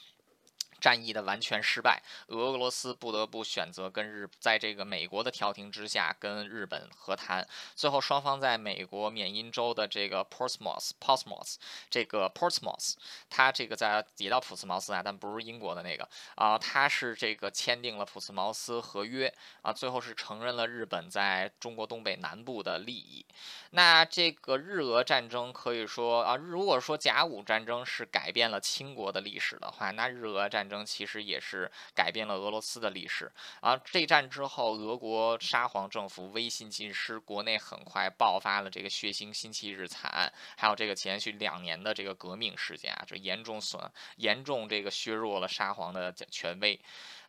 [0.79, 7.47] 战役的完全失败，俄罗斯不得不选择跟日，在这个美国的调停之下跟日本和谈。
[7.75, 11.55] 最后双方在美国缅因州的这个 Portsmouth，Portsmouth
[11.89, 12.93] 这个 Portsmouth，
[13.29, 23.25] 它这个在也到普斯茅斯啊，但不是英国的那个啊，它是这个签订了普斯茅斯合约啊，最后是承认了日本在中国东北南部的利益。
[23.71, 33.75] 那这个日俄战争可以说啊，如果说甲午战争是改变了清国的历史的话，那日俄战争其实也是改变了俄罗斯的历史啊！
[33.83, 43.81] 这一战之后，俄国沙皇政府威信尽失，国内很快爆发了这个血腥星期日惨案，还有这个连续两年的这个革命事件啊，这严重损
[44.17, 46.79] 严重这个削弱了沙皇的权威。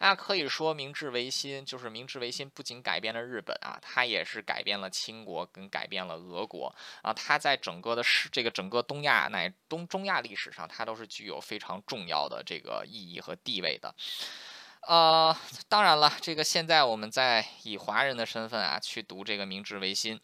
[0.03, 7.13] 那可以说，明治维新就是明治维新不仅改变了日本啊，它也是改变了清国跟改变了俄国啊！
[7.13, 13.95] 它在整个的世这个整个东亚乃东中亚历史上，它都是具有非常重要的这个意义和和地位的。
[14.89, 15.37] 呃，
[15.69, 20.21] 当然了，这个现在我们在以华人的身份啊去读这个明治维新。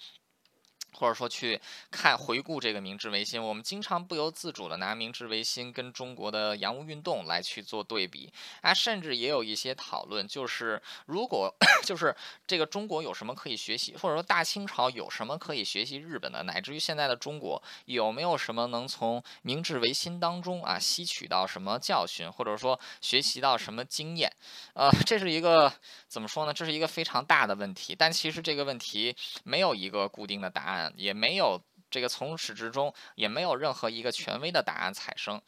[0.97, 8.33] 或者说去看回顾这个明治维新，我们经常不由自主的拿明治维新跟中国的洋务运动来去做对比
[8.63, 11.55] 啊，甚至也有一些讨论，就是如果
[11.85, 12.15] 就是
[12.47, 24.33] 这个中国有什么可以学习，或者说大清朝有什么可以学习日本的，乃至于现在的中国有没有什么能从明治维新当中啊吸取到什么教训，或者说学习到什么经验？
[24.75, 25.73] 呃，这是一个
[26.09, 26.53] 怎么说呢？
[26.53, 30.86] 这是一个非常大的问题，但其实这个问题没有一个固定的答案。
[30.97, 35.41] 也没有这个从始至终也没有任何一个权威的答案产生，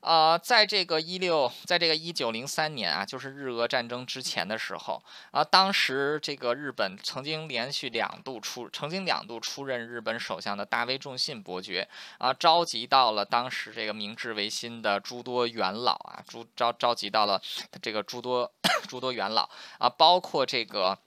[0.00, 11.86] 呃，在这个一六，在这个一九零三年啊，就是日俄战争之前的时候啊，当时这个日本曾经连续两度出，曾经两度出任日本首相的大卫重信伯爵
[12.18, 17.40] 啊，召集到了当时这个明治维新的诸多元老啊，诸召召集到了
[17.82, 18.50] 这个诸多
[18.88, 20.98] 诸多元老啊，包括这个。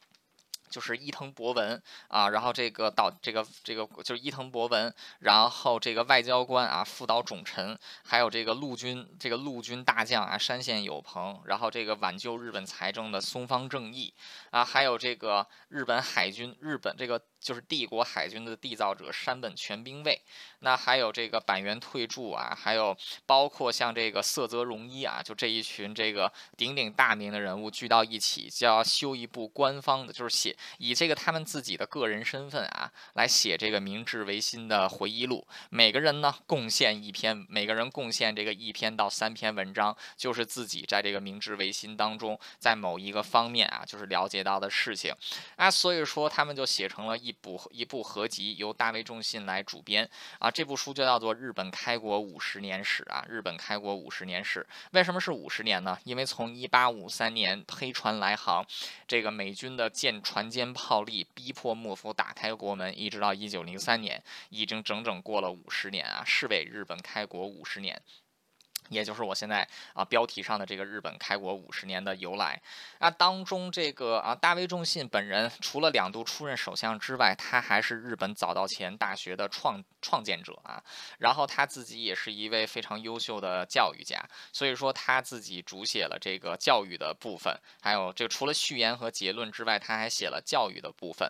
[0.69, 14.13] 就是伊藤博文啊，然后这个导这个这个就是伊藤博文，然后这个外交官啊副岛种臣，还有这个陆军这个陆军大将啊山县有朋，然后这个挽救日本财政的松方正义
[14.51, 20.21] 啊，还有这个日本海军日本这个就是帝国海军的缔造者山本全兵卫，
[20.59, 22.93] 那还有这个板垣退助啊，还有
[23.25, 35.47] 包括像这个色泽荣一啊，就这一群这个鼎鼎大名的人物聚到一起，就要修一部官方的，就是写以这个他们自己的个人身份啊，来写这个明治维新的回忆录。
[35.69, 45.15] 每个人呢贡献一篇，每个人贡献这个一篇到三篇文章，就是自己在这个明治维新当中，在某一个方面啊，就是了解到的事情
[45.55, 47.36] 啊，所以说他们就写成了一。
[47.41, 55.97] 部一部合集，由大卫仲信来主编啊，这部书就叫做《日本开国五十年史》啊，《日本开国五十年史》为什么是五十年呢？
[56.03, 58.65] 因为从一八五三年黑船来航，
[59.07, 68.01] 这个美军的舰船间炮利逼迫幕府打开国门，一直到一九零三年，已经整整过了五十年啊，是为日本开国五十年。
[68.89, 72.61] 也就是我现在啊标题上的这个日本开国五十年的由来
[72.99, 80.81] 啊，当中这个啊大卫仲信本人除了两度出任首相之外，他还是日本早稻田大学的创创建者啊，
[81.17, 84.23] 然后他自己也是一位非常优秀的教育家，
[84.53, 91.29] 所以说他自己主写了这个教育的部分，还有这个除了序言和结论之外，他还写了教育的部分。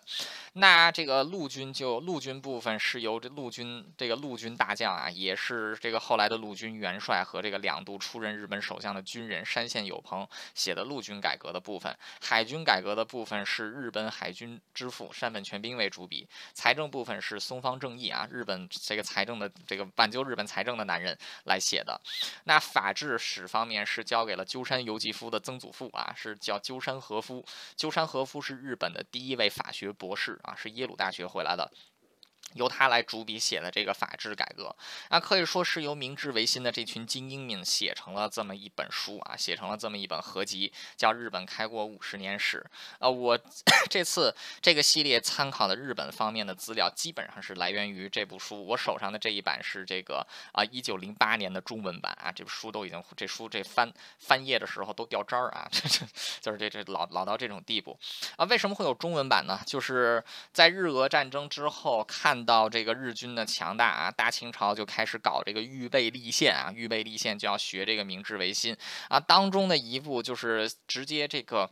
[0.54, 7.41] 那这个陆军就陆军部分是由这陆军这个陆军大将啊，也是这个后来的陆军元帅和。
[7.48, 21.98] 这个两度出任日本首相的军人山县有朋写的陆军改革的部分，海军改革的部分是日本海军之父山本全兵为主笔，财政部分是松方正义啊，日本这个财政的这个挽救日本财政的男人来写的。
[22.44, 27.46] 那法制史方面是交给了鸠山由纪夫的曾祖父啊，是叫鸠山和夫。
[27.78, 31.72] 鸠山和夫是日本的第一位法学博士啊，是耶鲁大学回来的。
[32.58, 34.76] 由他来主笔写的这个法制改革，
[35.10, 42.65] 那可以说是由明治维新的这群精英们写成了这么一本书啊，写成了这么一本合集，叫《日本开国五十年史》。
[43.00, 43.38] 呃，我
[43.89, 48.65] 这次这个系列参考的日本方面的资料，基本上是来源于这部书。
[48.65, 56.06] 我手上的这一版是这个啊，一九零八年的中文版啊，这部书都已经这书这翻翻页的时候都掉渣儿啊， 这这
[56.41, 57.98] 就是这这老老到这种地步
[58.36, 58.46] 啊。
[58.46, 59.60] 为什么会有中文版呢？
[59.65, 62.47] 就是在日俄战争之后看。
[62.48, 68.76] 到这个日军的强大啊，大清朝就开始搞这个预备立宪啊，预备立宪就要学这个明治维新
[69.10, 71.70] 啊，当中的一步就是直接这个。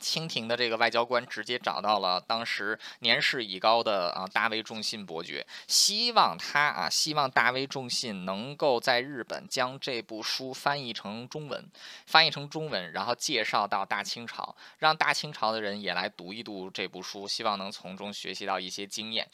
[0.00, 11.64] 清廷的这个外交官直接找到了当时年事已高的啊大卫仲信伯爵，希望他啊希望大卫仲信能够在日本将这部书翻译成中文，
[12.06, 19.26] 翻译成中文，然后介绍到大清朝，让大清朝的人也来读一读这部书，希望能从中学习到一些经验。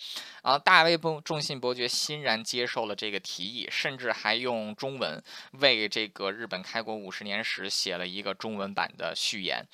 [0.42, 5.22] 啊，大卫仲信伯爵欣然接受了这个提议，甚至还用中文
[5.52, 9.66] 为这个日本开国五十年史写了一个中文版的序言。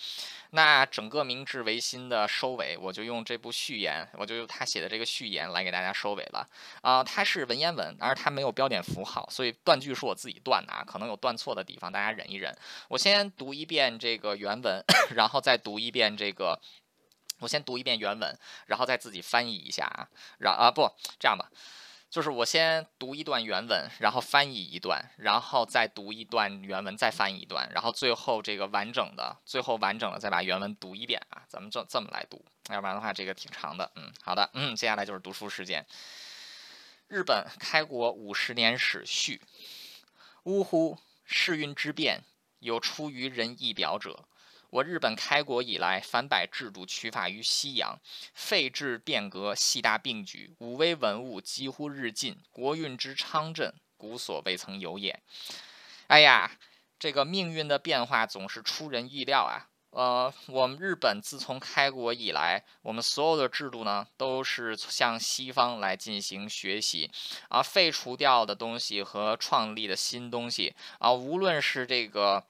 [0.51, 6.49] 那整个明治维新的收尾，我就用这部序言，我就用他写的这个序言来给大家收尾了。
[6.81, 12.57] 啊，它是文言文，而它没有标点符号，所以断句是我自己断的啊，可能有断错的地方，大家忍一忍。
[12.89, 14.83] 我先读一遍这个原文，
[15.15, 16.59] 然后再读一遍这个，
[17.41, 20.09] 我先读一遍原文，然后再自己翻译一下啊。
[20.39, 21.51] 然啊不，这样吧。
[22.11, 33.91] 就是我先读一段原文，然后翻译一段，然后再读一段原文，再翻译一段，然后最后这个完整的，最后完整的再把原文读一遍啊，咱们这这么来读，要不然的话这个挺长的。
[33.97, 35.85] 嗯，好的，嗯，接下来就是读书时间。
[37.09, 39.43] 日本开国五十年史序，
[40.45, 42.23] 呜呼，世运之变，
[42.61, 44.25] 有出于人意表者。
[44.71, 47.99] 我日本开国以来，凡百制度取法于西洋，
[48.35, 55.23] 废制变革，系大并举，武威文物几乎日进，国运之昌振，古所未曾有也。
[56.09, 56.51] 哎呀，
[56.99, 59.71] 这个命运的变化总是出人意料啊！
[59.91, 67.11] 呃，我们日本自从开国以来，我们所有的制度呢，都是向西方来进行学习，
[67.49, 72.45] 啊，废除掉的东西和创立的新东西啊，无论是这个。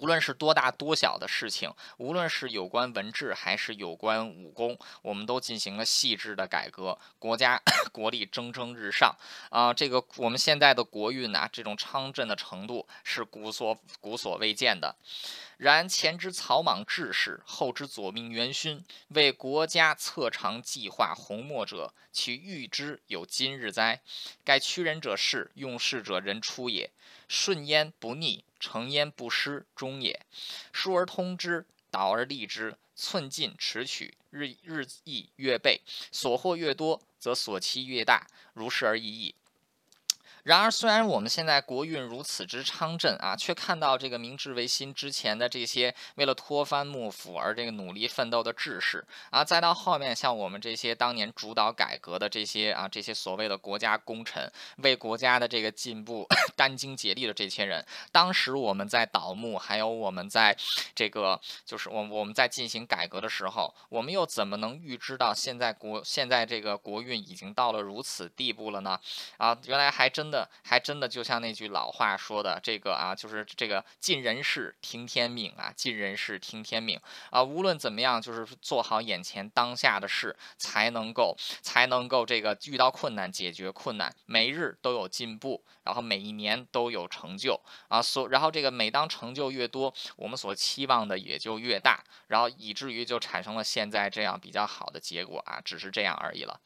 [0.00, 9.16] 无论是多大多小的事情，无论是有关文治还是有关武功，我们都进行了细致的改革，国家 国力蒸蒸日上
[9.50, 9.72] 啊！
[9.72, 14.94] 这个我们现在的国运呐，这种昌振的程度是古所古所未见的。
[15.58, 24.00] 然前之草莽志士，后之左命元勋，为国家策长计划宏莫者，其欲之有今日哉？
[24.44, 26.92] 盖屈人者是，用事者人出也。
[27.26, 30.24] 顺焉不逆，成焉不失，终也。
[30.72, 35.80] 疏而通之，导而利之，寸进尺取，日日益越倍。
[36.12, 39.34] 所获越多，则所期越大，如是而已矣。
[40.48, 60.56] 然而，虽然我们现在国运如此之昌盛啊，却看到这个明治维新之前的这些为了拖翻幕府而这个努力奋斗的志士啊，再到后面像我们这些当年主导改革的这些啊这些所谓的国家功臣，为国家的这个进步 殚精竭力的这些人，当时我们在倒幕，还有我们在
[60.96, 68.98] 这个就是我我们在进行改革的时候，我们又怎么能预知到现在国现在这个国运已经到了如此地步了呢？
[69.36, 70.37] 啊，原来还真的。
[70.62, 77.42] 还真的就像那句老话说的，这个啊，就是这个尽人事听天命啊，尽人事听天命啊。
[77.42, 88.02] 无论怎么样，就是做好眼前当下的事，才能够才能够这个遇到困难解决困难，每日都有进步，然后每一年都有成就啊。
[88.02, 96.60] 所然后这个每当成就越多，我们所期望的也就越大，然后以至于就产生了现在这样比较好的结果啊，只是这样而已了。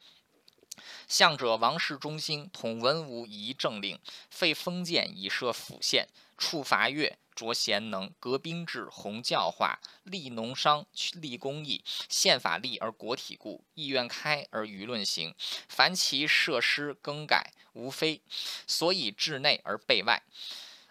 [1.07, 3.99] 向者王室中心，统文武以政令，
[4.29, 11.83] 废封建以设府县，处罚越，着贤能，革兵制，弘教化，立农商，立公益。
[12.09, 15.33] 宪法立而国体固，意愿开而舆论行。
[15.67, 18.21] 凡其设施更改，无非
[18.67, 20.23] 所以治内而备外。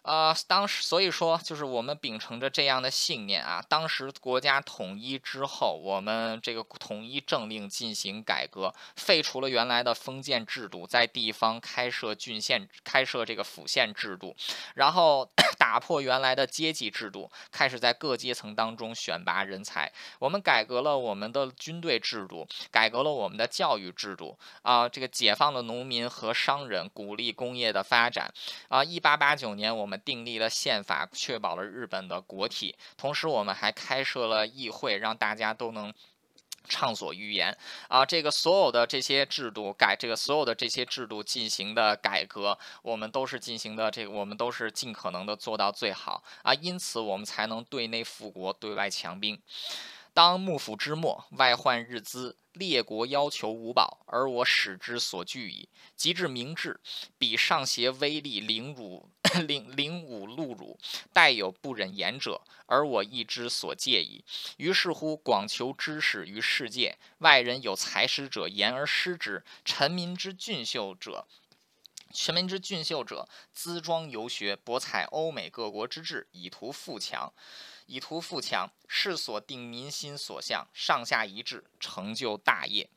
[0.03, 14.35] 呃，当时所以说，就是我们秉承着这样的信念啊，当时国家统一之后，我们这个统一政令进行改革，废除了原来的封建制度，在地方开设郡县，开设这个府县制度，
[14.75, 19.93] 然后 打破原来的阶级制度，开始在各阶层当中选拔人才。
[20.19, 28.35] 我们改革了我们的军队制度，改革了我们的教育制度啊，这个解放了农民和商人，鼓励工业的发展
[28.67, 28.83] 啊。
[28.83, 29.91] 一八八九年，我们。
[29.93, 32.74] 我们订立了宪法，确保了日本的国体。
[32.97, 35.93] 同时，我们还开设了议会，让大家都能
[36.66, 37.55] 畅所欲言。
[37.88, 46.55] 啊，这个所有的这些制度改，这个所有的这些制度进行的改革，我们都是进行的这个，我们都是尽可能的做到最好啊。
[46.55, 49.38] 因此，我们才能对内富国，对外强兵。
[50.15, 55.71] 当幕府之末，外患日滋，列国要求五保，而我使之所惧矣。
[55.97, 56.79] 及至明治，
[57.17, 59.09] 彼上邪威力， 凌辱
[59.47, 60.79] 凌凌侮戮辱，
[61.15, 64.23] 待有不忍言者，而我亦之所戒矣。
[64.59, 71.27] 于是乎，广求知识于世界，外人有才识者，言而失之；臣民之俊秀者，
[72.13, 77.33] 臣民之俊秀者，资庄游学，博采欧美各国之志，以图富强。
[77.93, 82.88] 以图富强，是所定民心所向，上下一致，成就大业。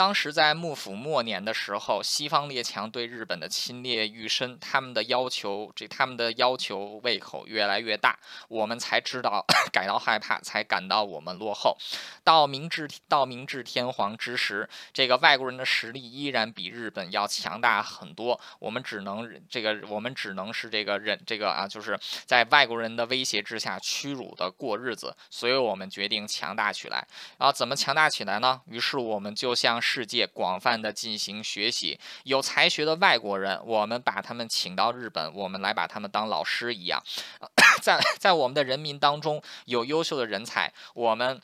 [0.00, 11.76] 当时在幕府末年的时候，西方列强对日本的侵略愈深，他们的要求，这他们的要求胃口越来越大，我们才知道 感到害怕，才感到我们落后。
[12.24, 25.14] 到明治到明治天皇之时，这个外国人的实力依然比日本要强大很多，我们只能这个我们只能是这个忍这个啊，就是在外国人的威胁之下屈辱的过日子。
[25.28, 27.06] 所以我们决定强大起来。
[27.36, 28.62] 啊，怎么强大起来呢？
[28.66, 29.78] 于是我们就像。
[29.92, 37.02] 世界广泛的进行学习，有才学的外国人，我们把他们请到日本，我们来把他们当老师一样，
[37.82, 41.40] 在在我们的人民当中有优秀的人才，我们。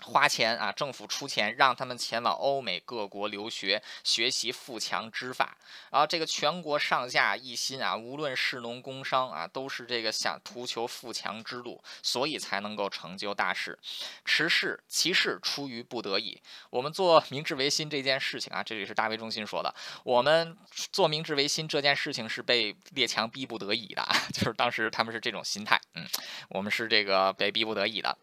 [0.00, 5.56] 花钱啊，政府出钱让他们前往欧美各国留学，学习富强之法。
[5.90, 13.78] 然后这个全国上下一心啊，无论士农工商啊，都是这个想图求富强之路，所以才能够成就大事。
[14.24, 16.40] 持事其事出于不得已。
[16.70, 19.74] 我们做明治维新这件事情啊，这里是大卫中心说的，
[20.04, 20.56] 我们
[20.92, 25.80] 做明治维新这件事情是被列强逼不得已的， 就是当时他们是这种心态。
[25.94, 26.06] 嗯，
[26.50, 28.16] 我们是这个被逼不得已的。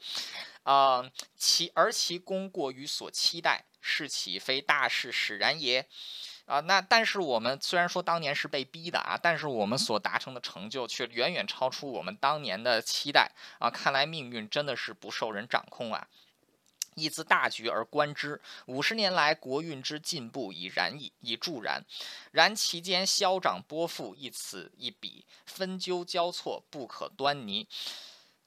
[0.66, 5.88] 啊，其而其功过于所期待，是岂非大事使然也？
[6.46, 13.70] 啊，那但是我们虽然说当年是被逼的啊，但是我们所达成的成就却远远超出我们当年的期待啊！
[13.70, 16.08] 看来命运真的是不受人掌控啊！
[16.96, 21.84] 亦自大局而观之，五十年来国运之进步已然矣，已助然。
[22.32, 27.68] 然其间消长波幅一此一彼，分纠交错，不可端倪。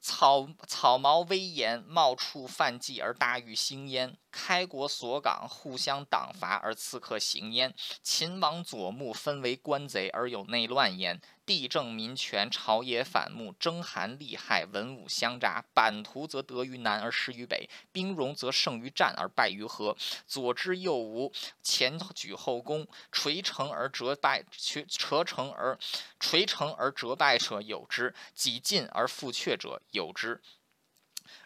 [0.01, 7.71] 草草毛威严，冒处犯忌而大欲兴焉；开国锁港，互相党伐而刺客行焉；
[8.01, 11.19] 秦王左目分为官贼而有内乱焉。
[11.45, 15.65] 地政民权，朝野反目，征寒利害，文武相杂。
[15.73, 19.97] 版图则得于南而失于北，兵戎则胜于战而败于和。
[20.27, 25.75] 左之右无，前举后攻，垂成而折败，垂折成而
[26.19, 30.39] 垂成而折败者有之，几进而复却者有之。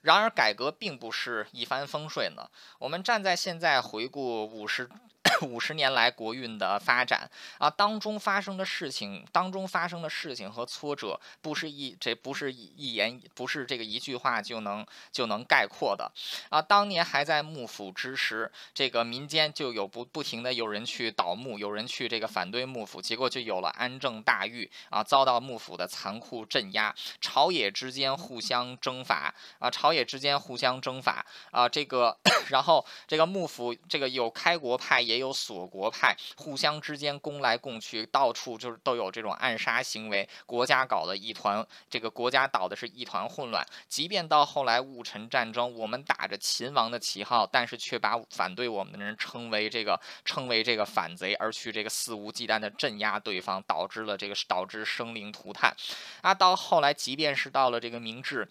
[0.03, 2.51] 然而改革并不是一帆风顺的。
[2.77, 4.89] 我们站在现在回顾五十。
[5.47, 16.11] 五十年来国运的发展啊，当中发生的事情，当中发生的事情和挫折，不是一这不是一言，不是这个一句话就能就能概括的
[16.49, 16.61] 啊。
[16.61, 32.17] 当年还在幕府之时，这个民间就有不不停的有人去倒幕，有人去这个反对幕府，结果就有了安政大狱啊，遭到幕府的残酷镇压，朝野之间互相征伐啊，朝野之间互相征伐啊，这个
[32.49, 43.65] 然后这个幕府这个有开国派也有有锁国派，互相之间攻来攻去，到处就是都有这种暗杀行为，国家搞得一团，这个国家倒的是一团混乱。
[43.87, 55.73] 即便到后来戊辰战争，我们打着秦王的旗号，但是却把反对我们的人称为这个称为这个反贼，而去这个肆无忌惮的镇压对方，导致了这个导致生灵涂炭。
[56.21, 58.47] 啊，到后来，即便是到了这个明治。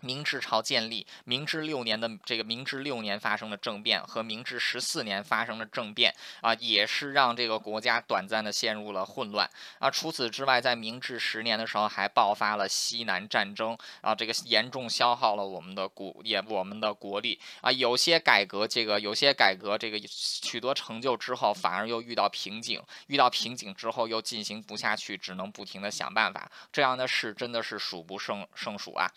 [0.00, 9.90] 明治朝建立，明治六年的这个明治六年发生的政变和明治十四年发生的政变啊，也是让这个国家短暂的陷入了混乱啊。
[9.90, 17.72] 除此之外，在明治十年的时候还爆发了西南战争啊，这个严重消耗了我们的国也我们的国力啊。
[17.72, 26.50] 有些改革这个有些改革这个取得成就之后，反而又遇到瓶颈，遇到瓶颈之后又进行不下去，只能不停的想办法。
[26.72, 29.10] 这样的事真的是数不胜胜数啊。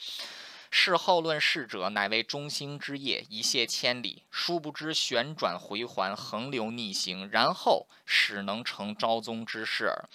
[0.73, 4.23] 事后论事者，乃为中兴之业，一泻千里。
[4.31, 10.09] 殊不知旋转回环，横流逆行，然后始能成昭宗之事耳。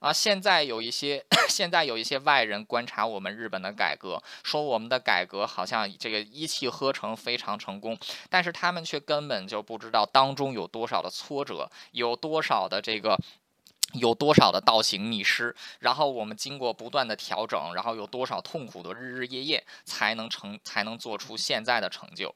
[0.00, 7.96] 啊，现在有一些， 现在有一些外人观察我们日本的改革，说我们的改革好像这个一气呵成，非常成功，
[8.28, 13.16] 但是他们却根本就不知道当中有多少的挫折，有多少的这个。
[13.92, 22.34] 有多少的倒行逆施，然后我们经过不断的调整，然后有多少痛苦的日日夜夜，才能成才能做出现在的成就。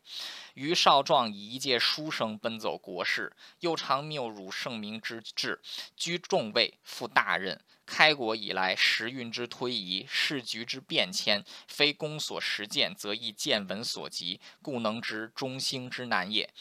[0.55, 5.61] 于少壮以一介书生奔走国事，又常谬辱圣明之志，
[5.97, 7.61] 居重位，负大任。
[7.85, 16.53] 开国以来，时运之推移，世局之变迁，非公所实践，则亦见闻所及，故能知中兴之难也。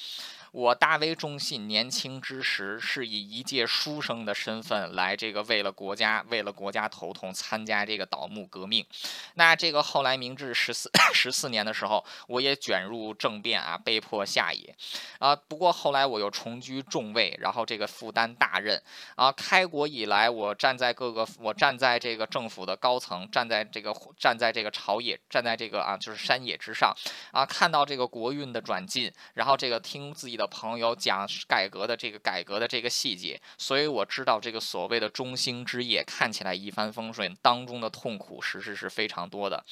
[0.55, 8.85] 我大为忠信，年轻之时是以一介书生的身份来这个为了国家，为了国家头痛，参加这个倒幕革命。
[9.33, 14.73] 那这个后来明治十四十四年的时候，我也卷入政变啊，被迫下野
[15.19, 15.35] 啊。
[15.35, 18.81] 不过后来我又重居重位，然后这个负担大任
[19.17, 19.29] 啊。
[19.29, 26.95] 开国以来，我站在各个，我站在这个政府的高层，站在这个站在这个朝野，站在这个啊就是山野之上
[27.33, 30.44] 啊，看到这个国运的转进，然后这个听自己的。
[30.47, 39.65] 朋友讲改革的这个改革的这个细节，所以我知道这个所谓的中兴之业看起来一帆风顺，当中的痛苦实质是非常多的。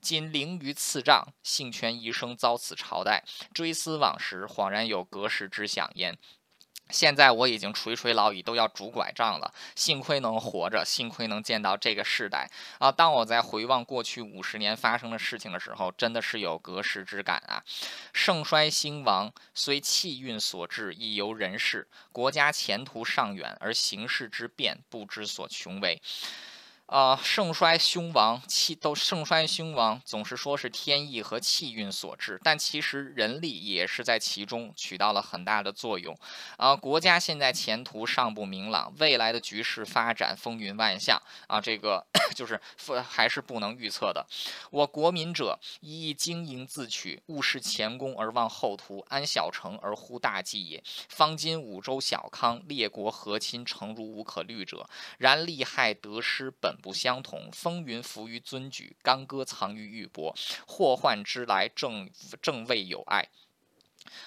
[0.00, 6.16] 今凌于次帐，幸权一生遭此朝代，追思往时，恍然有隔世之想焉。
[6.90, 9.52] 现在我已经垂垂老矣，都要拄拐杖了。
[9.74, 12.90] 幸亏能活着，幸亏能见到这个时代啊！
[12.90, 17.62] 当我在回望过去五十年发生的事情的时候，真的是有隔世之感啊！
[18.12, 21.86] 盛衰兴亡虽气运所致，亦由人事。
[22.10, 26.00] 国家前途尚远，而形势之变不知所穷为。
[26.88, 36.18] 啊，盛衰凶亡，气都盛衰凶亡，总是说是天意和气运所致，但其实人力也是在其中起到了很大的作用。
[36.56, 42.58] 啊，国家现在前途尚不明朗，未来的局势发展风云万象啊，这个 就是
[43.06, 44.26] 还是不能预测的。
[44.70, 50.82] 我国民者，一经营自取，勿视前功而忘后图，安小成而忽大计也。
[51.10, 54.88] 方今五州小康，列国和亲，诚如无可虑者。
[55.18, 56.77] 然利害得失本。
[56.80, 60.34] 不相同，风云浮于尊举，干戈藏于玉帛，
[60.66, 62.10] 祸患之来，正
[62.40, 63.28] 正未有碍。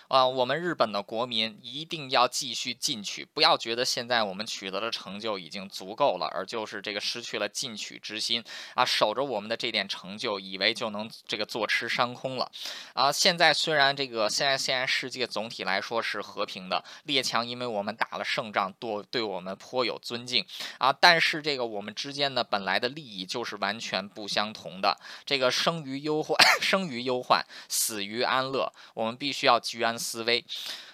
[0.07, 8.43] 啊，我们日本的国民一定要继续进取，不要觉得现在我们取得的成就已经足够了，而就是这个失去了进取之心
[8.75, 12.51] 啊，守着我们的这点成就，以为就能这个坐吃山空了
[12.93, 13.11] 啊。
[13.11, 20.45] 现在虽然这个现在现在世界总体来说是和平的，列强因为我们打了胜仗，多对我们颇有尊敬
[20.77, 24.99] 啊，但是这个我们之间的本来的利益就是完全不相同的。
[25.25, 29.61] 这个生于忧患， 生于忧患，死于安乐，我们必须要。
[29.71, 30.43] 居安思危，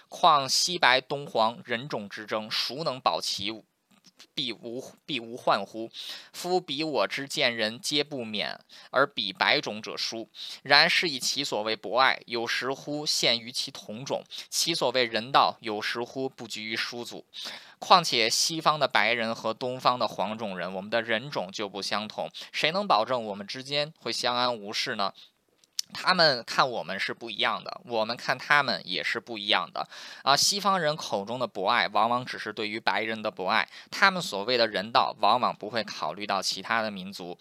[0.08, 3.50] 况西白东黄人种之争，孰能保其
[4.34, 5.90] 必无必无患乎？
[6.32, 8.60] 夫彼我之见人皆不免，
[8.90, 10.28] 而彼白种者殊。
[10.62, 17.26] 然是以其所谓博爱，有时乎陷于其同种；其所谓人道，有时乎不拘于殊祖。
[17.80, 25.12] 况且西方的白人和东方的黄种人，我们的人种就不相同，谁能保证我们之间会相安无事呢？
[25.92, 29.88] 他们看我们是不一样的，我们看他们也是不一样的
[30.22, 30.36] 啊！
[30.36, 37.36] 西方人口中的博爱，往往只是对于白人的博爱，他们所谓的人道，往往不会考虑到其他的民族。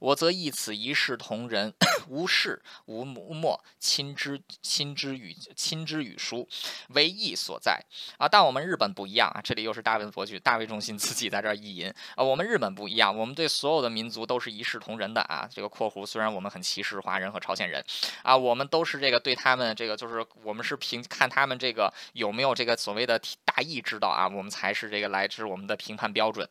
[0.00, 1.72] 我则以此一视同仁，
[2.08, 6.48] 无事无莫，亲之亲之与亲之与书，
[6.88, 7.80] 为义所在
[8.18, 8.28] 啊！
[8.28, 9.40] 但我们日本不一样啊！
[9.42, 12.24] 这里又是大卫博举、大卫中心自己在这儿意淫啊！
[12.24, 15.48] 我们日本不一样，我们对所有的民族都是一视同仁的啊！
[15.50, 17.82] 这个括弧虽然我们很歧视华人和朝鲜人。
[18.22, 26.48] 啊，我们都是这个对他们这个，就是我们是评看他们这个有没有这个所谓的大义之道啊，我们才是这个来自我们的评判标准。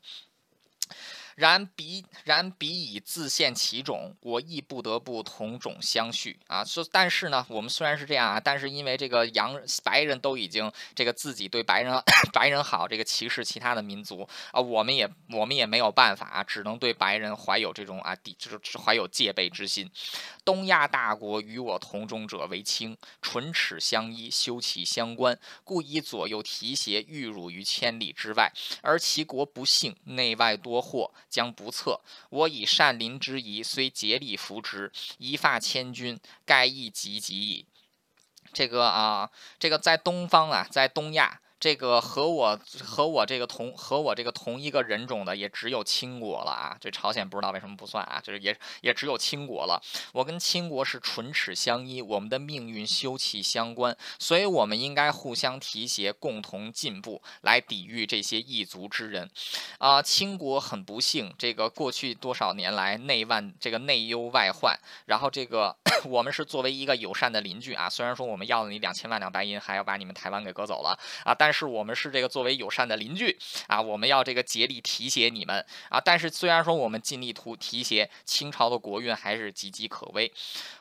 [1.36, 6.63] 然彼然彼以自现其种，我亦不得不同种相续啊。
[6.63, 11.93] 说但是呢，我们虽然是这样啊，但是因为这个洋白人都已经这个自己对白人
[12.34, 19.89] 白人好，这个歧视其他的民族啊，我们也我们也没有办法啊，只能对白人怀有这种啊抵就是怀有戒备之心。
[20.43, 28.51] 东亚大国与我同种者为亲，唇齿相依，休戚相关，故以左右提携，欲辱于千里之外。
[28.82, 31.11] 而其国不幸，内外多祸。
[31.32, 37.65] 将不测，我以善邻之谊，虽竭力扶之，一发千钧，盖亦及及矣。
[38.53, 41.39] 这个啊，这个在东方啊，在东亚。
[41.62, 46.76] 这个和我和我这个同和我这个同一个人种的也只有清国了啊！
[46.82, 48.20] 这朝鲜不知道为什么不算啊？
[48.20, 49.80] 就是也也只有清国了。
[50.12, 59.30] 我跟清国是唇齿相依，我们的命运休戚相关，所以我们应该互相提携，共同进步，来抵御这些异族之人。
[59.78, 65.78] 啊，清国很不幸，这个过去多少年来内万这个内忧外患，然后这个
[66.09, 71.50] 我们是作为一个友善的邻居啊，虽然说我们要了你两千万两白银，还要把你们台湾给割走了啊，但。
[71.51, 73.37] 是我们是这个作为友善的邻居
[73.67, 75.99] 啊，我们要这个竭力提携你们啊。
[75.99, 80.31] 但是虽然说我们尽力图提携，清朝的国运还是岌岌可危。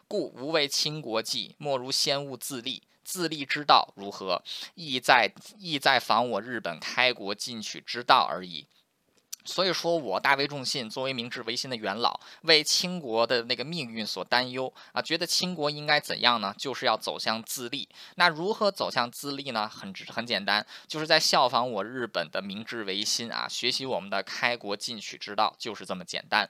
[0.06, 2.82] 故无为倾国计，莫如先务自立。
[3.02, 4.40] 自立之道如何？
[4.76, 8.66] 意在意在防我日本开国进取之道而已。
[9.44, 16.54] 所以说我大为重信，作为明治维新的元老，为清国的那个命运所担忧啊，觉得清国应该怎样呢？
[16.58, 17.88] 就是要走向自立。
[18.16, 19.68] 那如何走向自立呢？
[19.68, 26.48] 很很简单，就是在效仿我日本的明治维新啊，学习我们的开国进取之道，就是这么简单。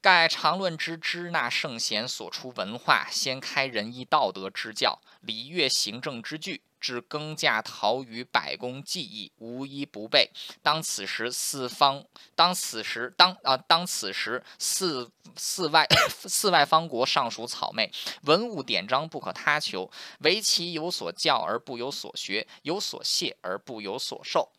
[0.00, 6.62] 盖常论之支那圣贤所出文化，先开仁义道德之教，礼乐行政之具。
[6.80, 10.30] 至耕稼陶于百工技艺，无一不备。
[10.62, 12.04] 当此时四方，
[12.34, 17.90] 当此时当啊，当此时四四外 四外方国尚属草昧，
[18.22, 24.50] 文物典章不可他求，唯其有所教而不有所学，有所谢而不有所受。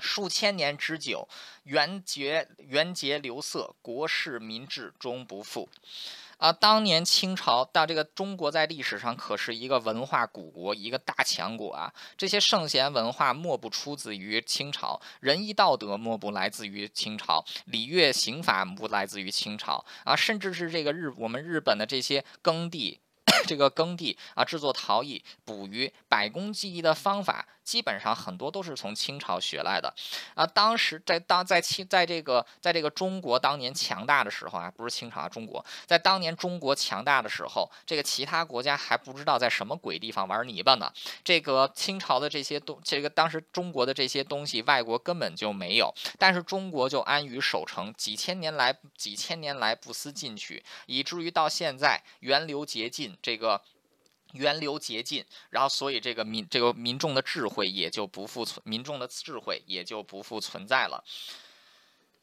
[0.00, 1.28] 数千年之久，
[1.64, 5.68] 元节元节流色，国事民治终不复。
[6.38, 11.92] 啊，当年清朝到这个中国在历史上可是一个文化古国，一个大强国啊。
[12.16, 23.00] 这些圣贤文化莫不出自于清朝，仁义道德莫不来自于清朝，礼乐刑法不来自于清朝啊，甚至是这个日我们日本的这些耕地，
[23.46, 27.46] 这个耕地啊，制作陶艺、捕鱼、百工技艺的方法。
[27.68, 29.92] 基本上很多都是从清朝学来的，
[30.34, 40.90] 啊，当时在当在清在这个在这个中国当年强大的时候啊，不是清朝啊，中国在当年中国强大的时候，这个其他国家还不知道在什么鬼地方玩泥巴呢。
[41.22, 53.60] 这个清朝的这些东，这个当时中国的这些东西，外国根本就没有，但是中国就安于守城，几千年来几千年来不思进取，以至于到现在源流竭尽，这个。
[54.32, 61.04] 源流竭尽，然后所以这个民这个民众的智慧也就不复存，民众的智慧也就不复存在了。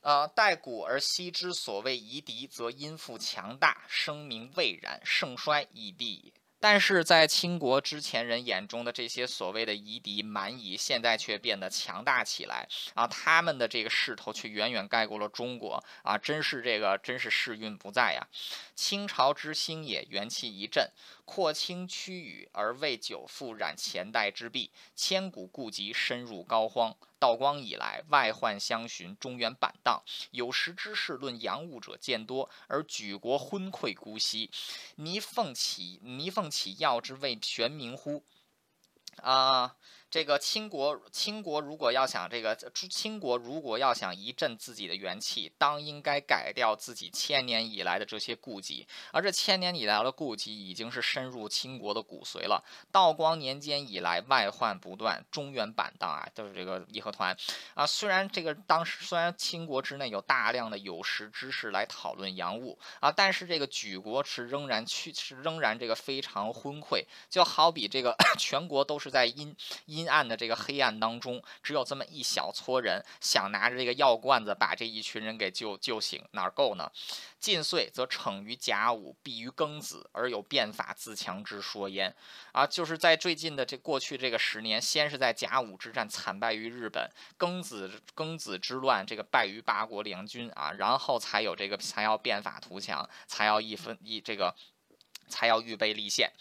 [0.02, 6.32] 呃，待古而昔之所谓夷狄，则因复强大，声名未然，盛衰已毕。
[6.58, 13.06] 但是在清国之前人眼中的这些所谓的夷狄蛮夷，现在却变得强大起来啊！
[13.06, 16.18] 他们的这个势头却远远盖过了中国啊！
[16.18, 18.28] 真是这个，真是世运不在呀！
[18.76, 20.92] 清朝之兴也，元气一振。
[21.24, 26.96] 扩清区域而为久复染前代之弊，千古痼疾深入膏肓。
[27.18, 34.52] 道光以来，外患相寻，中原板荡，有识之士论洋务者渐多，而举国昏聩姑息。
[34.96, 38.24] 弥凤起，弥凤起要之为玄冥乎？
[39.18, 39.78] 啊。
[40.16, 42.56] 这个清国，清国如果要想这个
[42.90, 52.64] 清国如果要想一振自己的元气，当应该改掉自己千年以来的这些痼疾，而这千年以来的痼疾已经是深入清国的骨髓了。
[52.94, 57.36] 道光年间以来，外患不断，中原板荡啊，就是这个义和团
[57.74, 57.86] 啊。
[57.86, 69.54] 虽然这个当时虽然清国之内有大量的有识之士来讨论洋务啊，但是这个举国是仍然去是仍然这个非常昏聩，就好比这个 全国都是在阴
[69.88, 70.05] 阴。
[70.06, 76.92] 阴暗的这个黑暗当中，只有这么一小撮人想拿着这个药罐子把这一群人给救救醒，哪够呢？
[77.40, 82.16] 尽岁则逞于甲午，避于庚子，而有变法自强之说焉。
[82.52, 94.56] 啊，就是在最近的这过去这个十年，先是在甲午之战惨败于日本，庚子庚子之乱这个败于八国联军啊，然后才有这个才要变法图强，才要一分一这个
[95.28, 96.32] 才要预备立宪。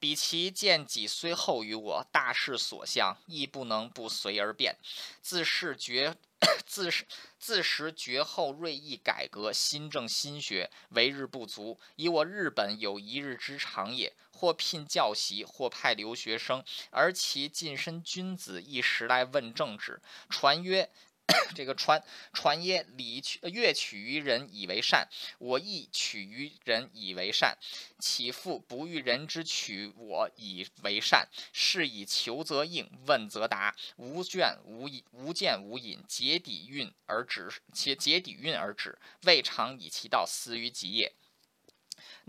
[0.00, 4.76] 彼其见己虽厚于我，大势所向，亦不能不随而变。
[5.22, 6.16] 自是绝，
[6.66, 7.06] 自是
[7.38, 11.78] 自时绝后锐意改革，新政新学，为日不足。
[11.96, 14.12] 以我日本有一日之长也。
[14.32, 20.88] 或聘教习，或派留学生，而其近身君子一时来问政治，传曰。
[21.54, 22.02] 这个传
[22.32, 25.08] 传曰礼取乐取于人以为善，
[25.38, 27.56] 我亦取于人以为善，
[27.98, 31.28] 岂复不欲人之取我以为善？
[31.52, 41.12] 是以求则应，问则答，无倦无饮，无见无饮，结底蕴而止，且竭底蕴而止，未尝以其道思于己也。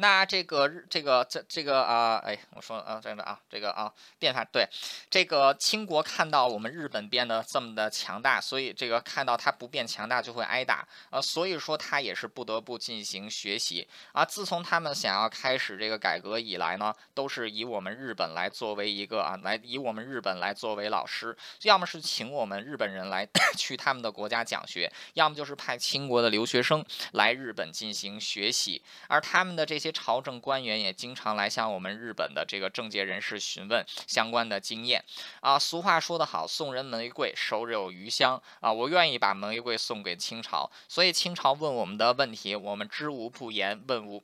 [0.02, 4.68] 那这个日这个这这个啊，哎，我说啊，这个啊，这个啊，变法对，
[5.12, 14.26] 这个清国看到我们日本变得这么的强大，所以这个看到它不变强大就会挨打啊，所以说他也是不得不进行学习啊。
[14.26, 23.28] 自从他们想要开始这个改革以来呢，都是以我们日本来作为一个啊，来以我们日本来作为老师，要么是请我们日本人来
[23.58, 29.82] 去他们的国家讲学，要么就是派清国的留学生来日本进行学习，而他们的这。
[29.82, 35.04] 些朝政官员也经常来向我们日本的这个政界人士询问相关的经验
[35.42, 35.60] 啊。
[35.60, 38.72] 俗话说得好，送人玫瑰，手有余香啊。
[38.72, 44.24] 我愿意把玫瑰送给清朝，所以清朝问我们的问题，我们知无不言，问无。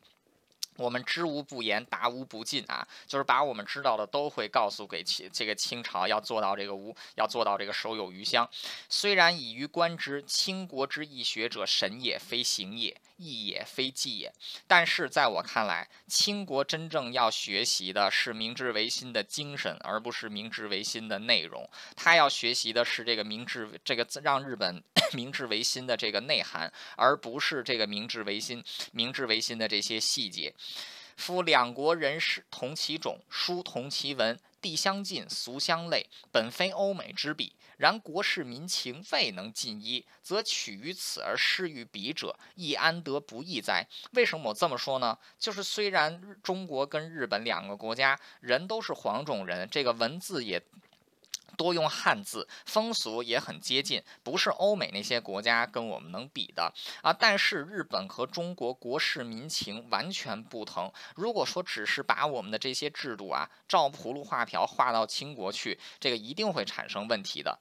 [0.78, 8.50] 我们知无不言，答无不尽啊，就是把我们知道的都会告诉给清这个清朝，要做到这个无，要做到这个手有余香。
[8.88, 14.32] 虽然以于观之，清国之易学者神也，非行也，义也，非计也。
[14.68, 21.68] 但是在我看来，清国真正要学习的是明治维新的精神，而不是明治维新的内容。
[21.96, 24.82] 他要学习的是这个明治这个让日本
[25.14, 30.54] 明治维新的这个内涵，而不是这个明治维新明治维新的这些细节。
[31.16, 37.54] 夫两国人士同其种，书同其文，地相近，俗相类，本非欧美之比。
[37.78, 43.88] 然国事民情未能尽一，则取于此而失于彼者，亦安得不义哉？
[44.12, 45.18] 为什么我这么说呢？
[45.38, 50.62] 就是虽然中国跟日本两个国家人都是黄种人，这个文字也。
[51.58, 57.12] 多用汉字，风俗也很接近，不是欧美那些国家跟我们能比的啊。
[57.12, 60.94] 但是日本和中国国事民情完全不同。
[61.16, 67.60] 如果说只是把我们的这些制度啊，照葫芦画瓢画到清国去，这个一定会产生问题的。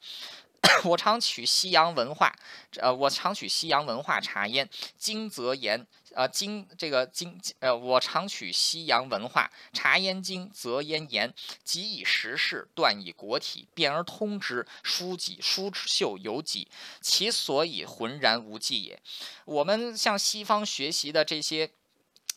[0.84, 2.34] 我常取西洋文化，
[2.76, 4.68] 呃，我常取西洋文化茶烟。
[4.96, 11.32] 经则言，呃，经这个经，呃，我常取西洋文化茶烟经，则焉言，
[11.64, 16.68] 即以时事断以国体，变而通之，书己书秀有己，
[17.00, 19.00] 其所以浑然无迹也。
[19.44, 21.70] 我们向西方学习的这些。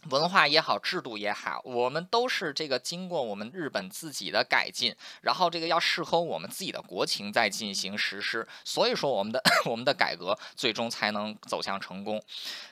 [0.07, 12.23] 文化也好，制度也好，我们都是这个经过我们日本自己的改进，然后这个要适合我们自己的国情再进行实施，所以说我们的 我们的改革最终才能走向成功。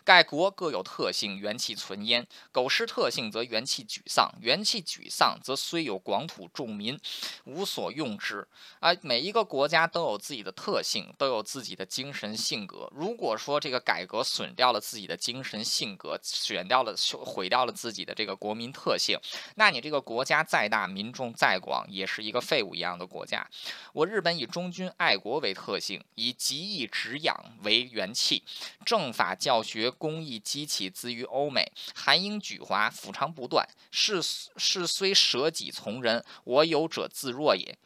[0.05, 2.25] 盖国各有特性，元气存焉。
[2.53, 6.97] 苟失特性，则元气沮丧；元气沮丧，则虽有广土众民，
[7.43, 8.47] 无所用之。
[8.79, 12.89] 啊，每一个国家都有自己的特性，都有自己的精神性格。
[12.95, 16.95] 如果说这个改革损掉了自己的精神性格，选掉了。
[17.25, 19.17] 毁掉了自己的这个国民特性，
[19.55, 23.47] 那你这个国家再大，民众再广，也是一个废物一样的国家。
[23.93, 28.43] 我日本以忠君爱国为特性，以极义止养为元气，
[28.85, 33.67] 政法教学工艺激起自于欧美，韩英举华，甫常不断。
[33.91, 37.77] 是是虽舍己从人，我有者自若也。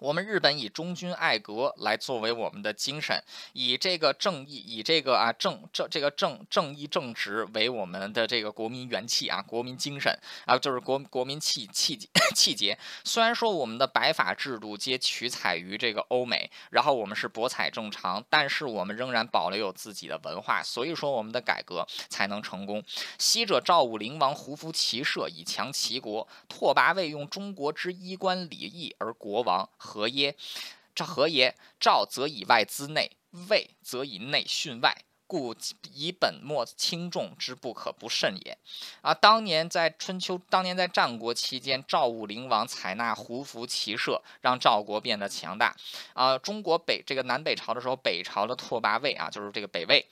[0.00, 3.22] 我们日本以忠君爱国来作为我们的精神，
[3.52, 11.98] 以这个正义，以这个啊正正这个正正义正直为我们的这个国民元气啊，国民精神啊，就是国国民气气
[12.34, 12.78] 气节。
[13.04, 22.82] 虽然说我们的白法制度皆取采于这个欧美，然后我们是博采正常，但是我们仍然保留有自己的文化，所以说我们的改革才能成功。
[23.18, 29.68] 昔者赵武灵王胡服骑射以强齐国，拓跋魏用中国之衣冠礼义而国亡。
[29.90, 30.36] 何耶？
[30.94, 31.56] 这何耶？
[31.80, 33.10] 赵则以外资内，
[33.48, 34.94] 魏则以内训外，
[35.26, 35.56] 故
[35.92, 38.56] 以本末轻重之不可不慎也。
[39.00, 45.74] 啊，当年在春秋，当年在战国期间，赵武灵王采纳胡服骑射，让赵国变得强大。
[46.12, 50.06] 啊，中国北这个南北朝的时候，北朝的拓跋魏啊，就是这个北魏。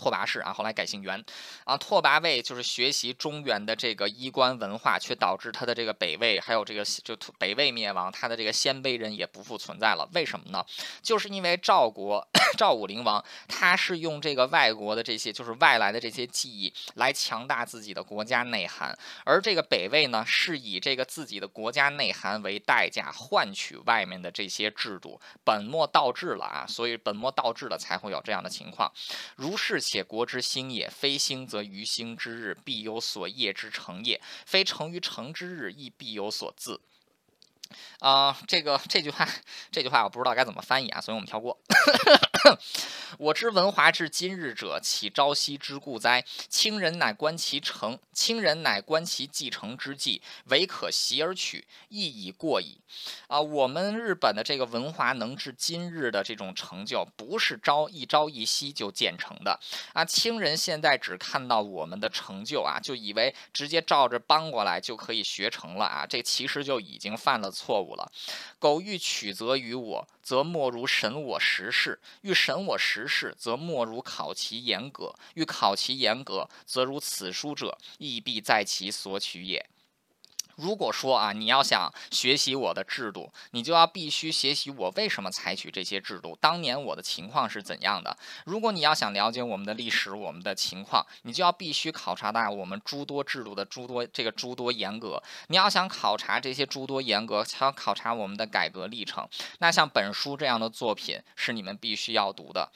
[0.00, 1.22] 拓跋氏啊，后来改姓元，
[1.64, 10.08] 啊，拓跋魏就是学习中原的这个衣冠文化，却导致他的这个北魏还有这个就北魏灭亡，他的这个鲜卑人也不复存在了。
[10.14, 10.64] 为什么呢？
[11.02, 12.26] 就是因为赵国
[12.56, 26.64] 赵武灵王他是用这个外国的这些就是外来的这些技艺来强大自己的国家内涵，而这个北魏呢是以这个自己的国家内涵为代价换取外面的这些制度，本末倒置了啊！
[26.66, 28.90] 所以本末倒置了才会有这样的情况。
[29.36, 29.78] 如是。
[29.90, 36.80] 且国之兴也，非兴则于兴之日，必有所业之成也；非成于成之日，亦必有所自。
[38.00, 39.28] 啊，这个这句话，
[39.70, 41.58] 这句话我不知道该怎么翻译啊，所以我们跳过。
[43.18, 46.24] 我知文华至今日者，岂朝夕之故哉？
[46.48, 52.80] 清人乃观其成，清人乃观其继承之际，唯可习而取，亦已过矣。
[53.26, 59.58] 啊，我们日本的这个文华能至今日的这种成就，不是朝一朝一夕就建成的。
[59.92, 68.10] 啊，清人现在只看到我们的成就啊，就以为直接照着搬过来就可以学成了啊，这其实就已经犯了错误了。
[68.58, 70.08] 苟欲取则于我。
[70.22, 79.68] 则莫如审我时事；欲审我时事，则莫如考其严格；欲考其严格，则如此书者，亦必在其所取也。
[80.60, 88.16] 如果说啊，你要想学习我的制度，你就要必须学习我为什么采取这些制度，当年我的情况是怎样的。
[88.44, 95.22] 如果你要想了解我们的历史，我们的情况，你就要必须考察到我们诸多制度的诸多这个诸多严格。
[95.48, 99.26] 你要想考察这些诸多严格，想考察我们的改革历程，
[99.60, 102.70] 那像本书这样的作品是你们必须要读的。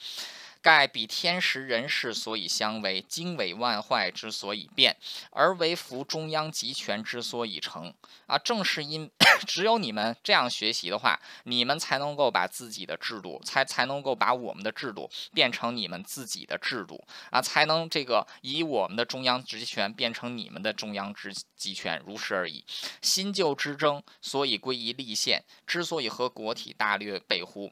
[0.65, 4.97] 盖比天时人事所以相为，经纬万坏之所以变，
[5.29, 7.93] 而为服中央集权之所以成。
[8.25, 9.07] 啊，正是因
[9.45, 22.65] 只有你们这样学习的话，你们才能够把自己的制度，才才能够把我们的制度变成你们自己的制度啊，才能这个以我们的中央集权变成你们的中央之集权，如是而已。
[23.03, 27.71] 新旧之争，所以归于立宪，之所以和国体大略背乎？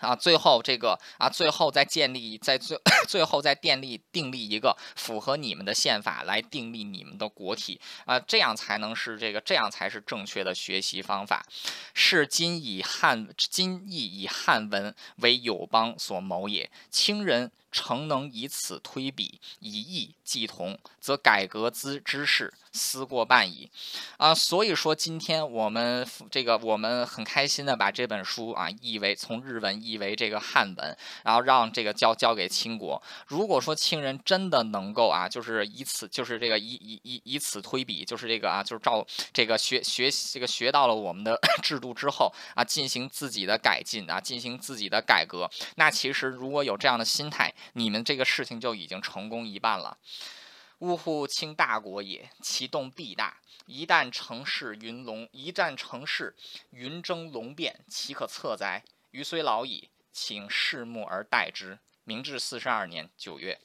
[0.00, 2.78] 啊，最后这个啊，最后再建立，在最
[3.08, 11.44] 最后再建立订立一个符合你们的宪法来订立你们的国体啊，这样才能是这个，这样才是正确的学习方法。
[11.94, 17.50] 是今以汉今亦以汉文为友邦所谋也，清人。
[17.76, 23.70] 诚能以此推比，以义继同，则改革之之事思过半矣。
[24.16, 33.00] 啊，所以说今天我们这个我们很开心的把这本书啊译为从日文译为这个汉文，然后让这个交交给清国。
[33.26, 45.50] 如果说清人真的能够啊，就是以此就是这个以以以以此推比，就是这个啊，就是照这个学学这个学到了我们的 制度之后啊，进行自己的改进啊，进行自己的改革。
[45.74, 49.98] 那其实如果有这样的心态，你们这个事情就已经成功一半了。
[50.78, 53.40] 呜呼，卿大国也，其动必大。
[53.66, 56.34] 一旦成事云龙，一旦成事
[56.70, 58.82] 云蒸龙变，岂可测哉？
[59.10, 61.78] 余虽老矣，请拭目而待之。
[62.04, 63.58] 明治四十二年九月。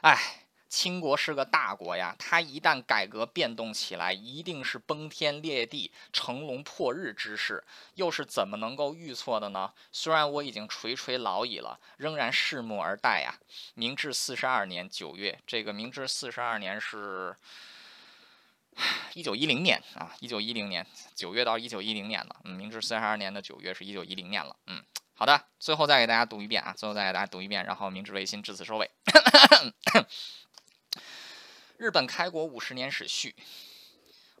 [0.00, 0.46] 哎。
[0.70, 7.64] 清国是个大国呀，它一旦改革变动起来，一定是崩天裂地、乘龙破日之势，
[7.96, 9.72] 又是怎么能够预测的呢？
[9.90, 13.34] 虽然我已经垂垂老矣了，仍然拭目而待呀。
[13.74, 17.34] 明治四十二年九月，这个明治四十二年是
[19.14, 22.36] 一九一零年啊，一九一零年九月到一九一零年了。
[22.44, 24.54] 嗯，明治四十二年的九月是一九一零年了。
[24.68, 24.80] 嗯，
[25.14, 28.88] 好的，最后再给大家读一遍啊，最后再给大家读一遍，然后明治维新至此收尾。
[31.80, 33.34] 日本开国五十年史序。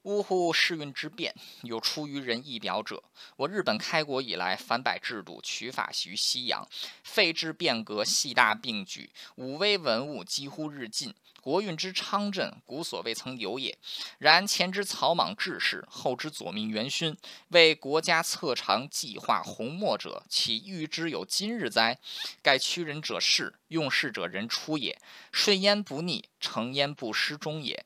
[0.02, 0.52] 呜呼！
[0.52, 3.02] 世运之变，有出于人意表者。
[3.36, 6.68] 我日本开国以来，反摆制度，取法于西洋，
[7.02, 11.14] 废制变革，系大并举，武威文物几乎日进。
[11.40, 13.78] 国运之昌振，古所未曾有也。
[14.18, 17.16] 然前之草莽志士，后之左命元勋，
[17.48, 21.98] 为国家策长计划宏莫者，岂欲之有今日哉？
[22.42, 24.96] 盖屈人者是，用事者人出也。
[25.32, 27.84] 顺焉不逆，成焉不失终也。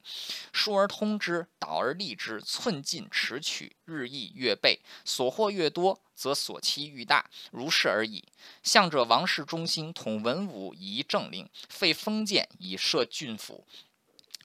[0.53, 6.01] 疏而通之，导而利之，寸进尺取，日益月倍，所获越多。
[6.17, 8.23] 则所期愈大，如是而已。
[8.63, 13.67] 向者王室中心，统文武以政令，废封建以设郡府，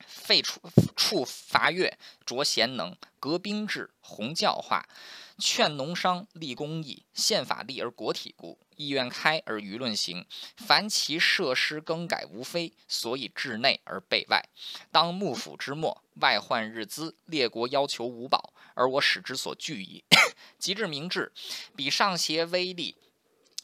[0.08, 0.60] 废处
[0.96, 4.90] 处伐越，着贤能，革兵制，弘教化，
[5.38, 7.06] 劝农商，立公义。
[7.14, 10.26] 宪法立而国体固，意愿开而舆论行。
[10.56, 14.48] 凡其设施更改无非，所以治内而备外。
[14.90, 20.06] 当幕府之末，外患日滋，列国要求无保，而我使之所惧矣。
[20.58, 21.34] 及至明治，
[21.76, 22.96] 彼上邪威力，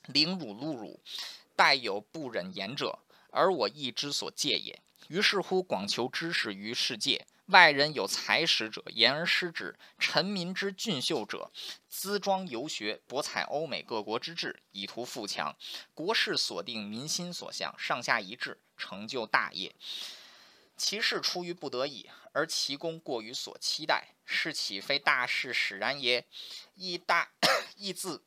[0.07, 0.99] 凌辱侮辱，
[1.55, 2.99] 待有不忍言者，
[3.31, 4.81] 而我亦之所戒也。
[5.07, 11.51] 于是乎，广求知识于世界，外人有才识者，言而失之；臣民之俊秀者，
[11.87, 15.55] 资庄游学，博采欧美各国之志，以图富强。
[15.93, 19.75] 国事所定，民心所向，上下一致，成就大业。
[20.75, 26.25] 其事出于不得已，而其功过于所期待，是岂非大事使然也？
[26.73, 27.31] 亦大
[27.77, 28.23] 亦自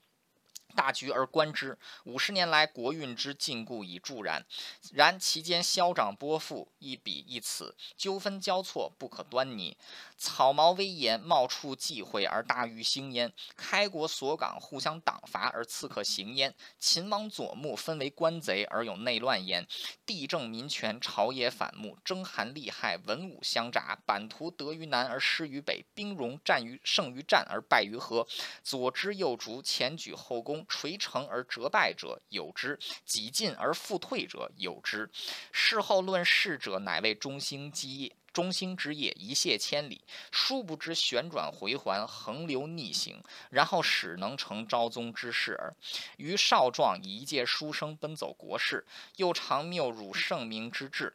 [0.79, 4.47] 大局而观之，五十年来国运之禁锢已助然。
[4.93, 9.76] 然其间嚣张波复，一彼一此，纠纷交错，不可端倪。
[10.16, 19.64] 草毛威严，冒出忌讳而大欲兴焉；开国锁港，互相党伐而刺客行焉；秦王左目分为官贼而有内乱焉；
[20.07, 28.26] 地政民权，朝野反目，征寒利害，文武相杂；版图得于南而失于北，兵戎战于胜于战而败于和。
[28.62, 35.11] 左支右逐，前举后攻，垂成而折败者有之；几进而复退者有之。
[35.51, 38.14] 事后论事者，乃为中兴基业。
[38.31, 45.75] 中兴之业一泻千里，殊不知旋转回环，横流逆行，然后始能成昭宗之事耳。
[46.19, 51.12] 于少壮以一介书生奔走国事，又常谬辱圣明之志，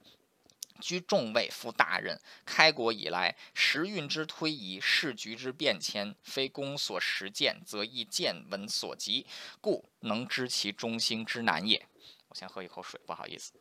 [0.79, 2.19] 居众位负大任。
[2.45, 9.25] 开国以来，时运之推移，世局之变迁，非公所实见，则亦见闻所及，
[9.61, 11.87] 故能知其中兴之难也。
[12.27, 13.53] 我先喝一口水，不好意思。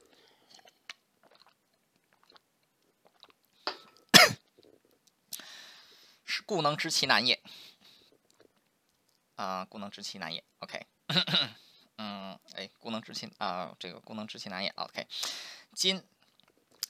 [6.24, 7.42] 是故能知其难也。
[9.34, 10.42] 啊，故能知其难也。
[10.60, 10.86] OK，
[11.98, 14.70] 嗯，哎，故能知其啊，这个故能知其难也。
[14.76, 15.06] OK，
[15.74, 16.02] 今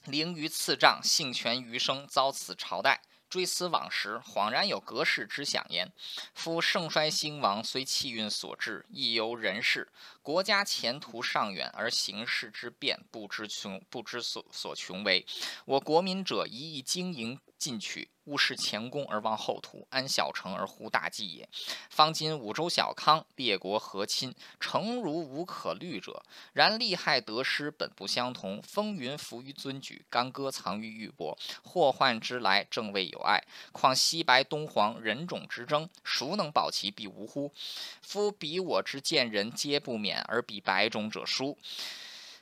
[0.05, 3.01] 凌于次杖，幸全余生，遭此朝代。
[3.29, 5.91] 追思往时，恍然有隔世之想焉。
[6.35, 9.91] 夫盛衰兴亡，虽气运所致，亦由人事。
[10.21, 15.25] 国家前途尚远，而形势之变，不知穷，不知所所穷为。
[15.65, 18.09] 我国民者，一意经营进取。
[18.25, 21.47] 勿视前功而忘后图，安小成而忽大计也。
[21.89, 26.23] 方今五州小康，列国和亲，诚如无可虑者。
[26.53, 31.37] 然利害得失本不相同，风云浮于尊举，干戈藏于玉帛。
[31.63, 33.43] 祸患之来，正未有爱。
[33.73, 37.53] 况西白东黄，人种之争，孰能保其必无乎？
[38.01, 41.57] 夫彼我之见人，皆不免，而彼白种者殊。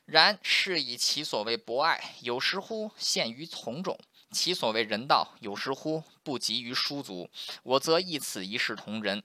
[0.05, 3.97] 然是以其所谓博爱，有时乎陷于从种。
[4.31, 7.29] 其所谓人道，有时乎不及于书族。
[7.63, 9.21] 我则以此一视同仁，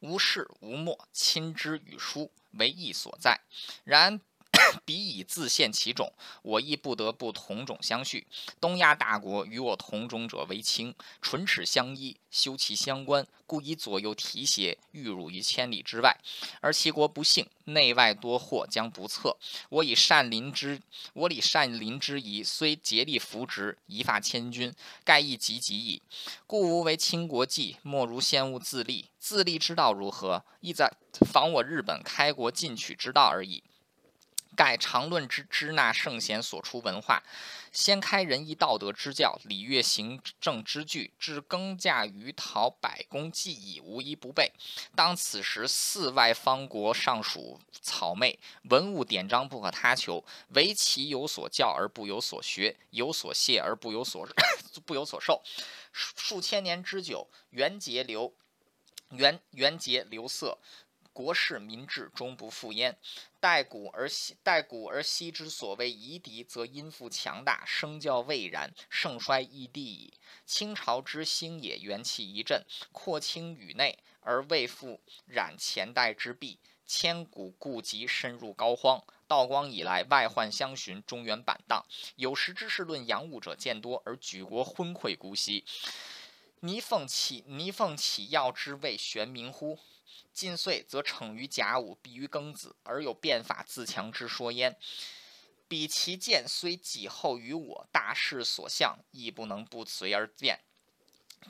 [0.00, 3.40] 无事无墨，亲之与书为义所在。
[3.84, 4.20] 然。
[4.84, 8.26] 彼以自现其种，我亦不得不同种相续。
[8.60, 16.16] 东亚大国与我同种者为亲，唇齿相依，休戚相关，故以左右提携，欲辱于千里之外。
[16.60, 19.36] 而其国不幸，内外多祸，将不测。
[19.68, 20.80] 我以善邻之，
[21.14, 24.72] 我以善邻之谊，虽竭力扶植，一发千钧，
[25.04, 26.02] 盖亦及己矣。
[26.46, 29.06] 故吾为倾国计，莫如先务自立。
[29.18, 30.44] 自立之道如何？
[30.60, 30.92] 意在
[31.28, 33.64] 防我日本开国进取之道而已。
[34.56, 37.22] 盖常论之支那圣贤所出文化，
[37.70, 44.50] 先开仁义道德之教，礼乐行政之具，至耕稼于陶百工技艺，无一不备。
[44.96, 48.38] 当此时四外方国尚属草昧，
[48.70, 54.26] 文物典章不可他求，唯其有所教而不有所学，有所谢而不有所
[54.86, 55.42] 不有所受，
[55.92, 58.34] 数千年之久，元节流
[59.10, 60.58] 元元节流色。
[61.16, 62.94] 国事民治终不复焉，
[63.40, 70.12] 待古而息，待古而息之所谓夷狄，则因复强大，声教未然，盛衰亦地矣。
[70.44, 72.62] 清朝之兴也，元气一振，
[72.92, 76.58] 扩清宇内，而未复染前代之弊。
[76.84, 79.02] 千古痼疾，深入膏肓。
[79.26, 81.82] 道光以来，外患相寻，中原板荡。
[82.16, 85.64] 有识之士论洋务者渐多，而举国昏聩姑息。
[86.60, 89.78] 倪凤起，倪凤起要之谓玄冥乎？
[90.36, 94.76] 近岁则逞于甲午，避于庚子，而有变法自强之说焉。
[95.66, 100.60] 彼其见虽己后于我，大势所向，亦不能不随而变。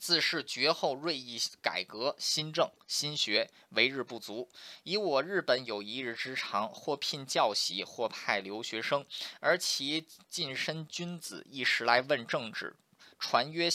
[0.00, 4.48] 自是绝后锐意改革新政新学为日不足，
[4.84, 9.04] 以我日本有一日之长，或聘教习，或派留学生，
[9.40, 12.76] 而其近身君子一时来问政治，
[13.18, 13.68] 传曰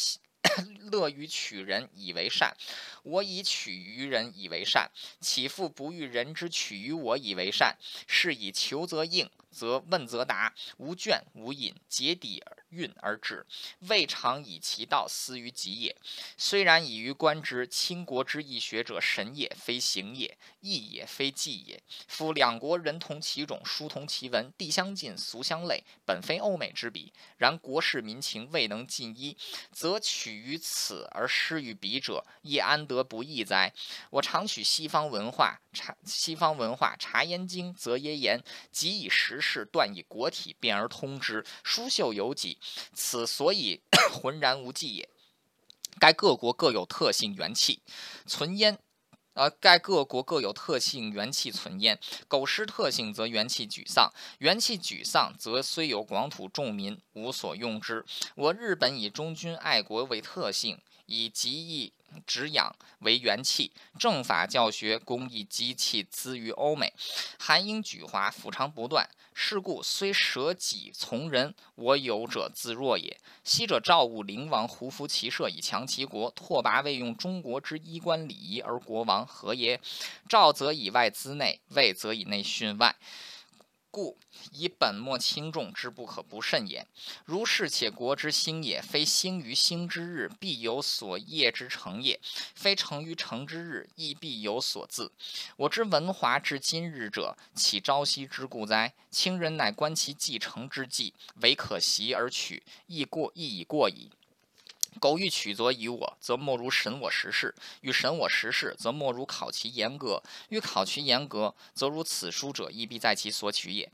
[0.92, 2.56] 乐于取人以为善，
[3.04, 7.78] 我以取于人以为善，岂复不欲人之取于我以为善？
[8.08, 9.30] 是以求则应。
[9.52, 13.46] 则问则答，无倦无隐，结底而运而止，
[13.82, 15.96] 未尝以其道思于己也。
[16.38, 21.82] 虽然以于观之，倾国之义学者神也，非行也；义也，非计也。
[22.08, 27.14] 夫两国人同其种，书同其文，地相近，俗相类，本非欧美之比。
[27.38, 29.38] 然国事民情未能尽一，
[29.72, 33.74] 则取于此而失于彼者，亦安得不义哉？
[34.10, 39.40] 我常取西方文化，茶西方文化，察焉经，则耶言，即以时。
[39.42, 42.58] 事断以国体，变而通之，书秀有几，
[42.94, 43.82] 此所以
[44.14, 45.10] 浑然无际也。
[46.00, 47.82] 该各国各有特性元气
[48.26, 48.78] 存焉，
[49.34, 52.00] 呃，该各国各有特性元气存焉。
[52.28, 58.06] 苟失特性，则元气沮丧；元气沮丧，则虽有广土众民，无所用之。
[58.36, 61.94] 我日本以忠君爱国为特性，以极义。
[62.26, 66.94] 止养为元气，政法教学工艺机器资于欧美，
[67.40, 69.10] 韩英举华，甫常不断。
[69.34, 73.18] 是故虽舍己从人，我有者自若也。
[73.44, 79.80] 昔者赵武灵王胡服骑射以强其国，拓跋未用中国之衣冠礼仪而国亡，何也？
[80.28, 82.94] 赵则以外资内，魏则以内训外。
[83.92, 84.18] 故
[84.54, 86.88] 以本末轻重之不可不慎也。
[87.26, 92.18] 如是且国之兴也，非兴于兴之日，必有所业之成也；
[92.56, 95.12] 非成于成之日，亦必有所自。
[95.58, 98.94] 我之文华至今日者，岂朝夕之故哉？
[99.12, 104.10] 清人乃观其继承之际，唯可习而取，亦过亦已过矣。
[105.00, 113.92] 苟欲取则于我，则莫如审我时事；欲审我时事，则莫如考其严格；欲考其严格，则如此书者亦必在其所取也。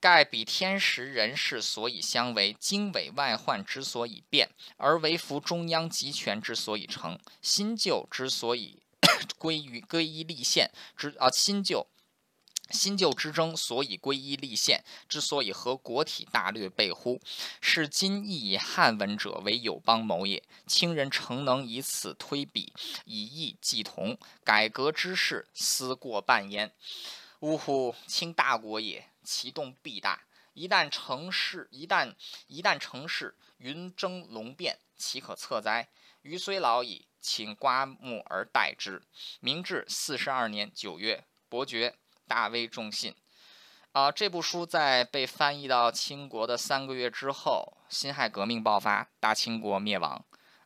[0.00, 8.78] 盖彼天时人事所以相为，经纬外患之所以变，而为服中央集权之所以成，新旧之所以
[9.38, 11.86] 归于归一立宪之啊新旧。
[12.70, 17.20] 新旧之争，所以归一立宪；之所以和国体大略背乎？
[17.60, 20.42] 是今亦以汉文者为友邦谋也。
[20.66, 22.72] 清人诚能以此推彼，
[23.04, 26.72] 以义继同，改革之事，思过半焉。
[27.40, 27.94] 呜呼！
[28.06, 30.22] 清大国也，其动必大。
[30.54, 32.14] 一旦成事，一旦
[32.46, 35.88] 一旦成事，云蒸龙变，岂可测哉？
[36.22, 39.02] 余虽老矣，请刮目而待之。
[39.40, 41.96] 明治四十二年九月，伯爵。
[42.26, 43.14] 大威重信，
[43.92, 50.24] 啊，这部书在被翻译到清国的三个月之后，辛亥革命爆发，大清国灭亡。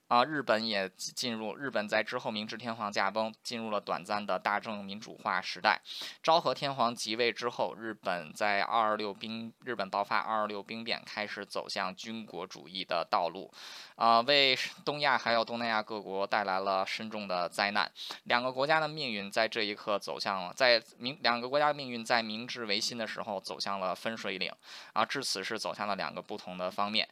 [0.08, 5.80] 啊，日本也进入日本在之后，明治天皇驾崩，进入了短暂的大正民主化时代。
[6.22, 13.52] 昭和天皇即位之后，日本在二二六兵日本爆发二二六兵变，开始走向军国主义的道路，
[13.96, 17.90] 啊，为东亚还有东南亚各国带来了深重的灾难。
[18.24, 24.50] 两个国家的命运在这一刻走向了，在明两个国家的命运在明治维新的时候走向了分水岭，
[24.94, 27.06] 啊，至此是走向了两个不同的方面。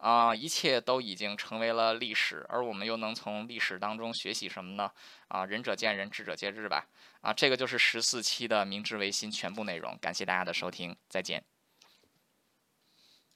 [0.00, 4.90] 啊，一切都已经成为了历史，而我们又能从历史当中学习什么呢？
[5.28, 6.86] 啊，仁者见仁，智者见智吧。
[7.20, 9.96] 啊，这个就是十四期的明治维新全部内容。
[10.00, 11.59] 感谢大家的收听，再见。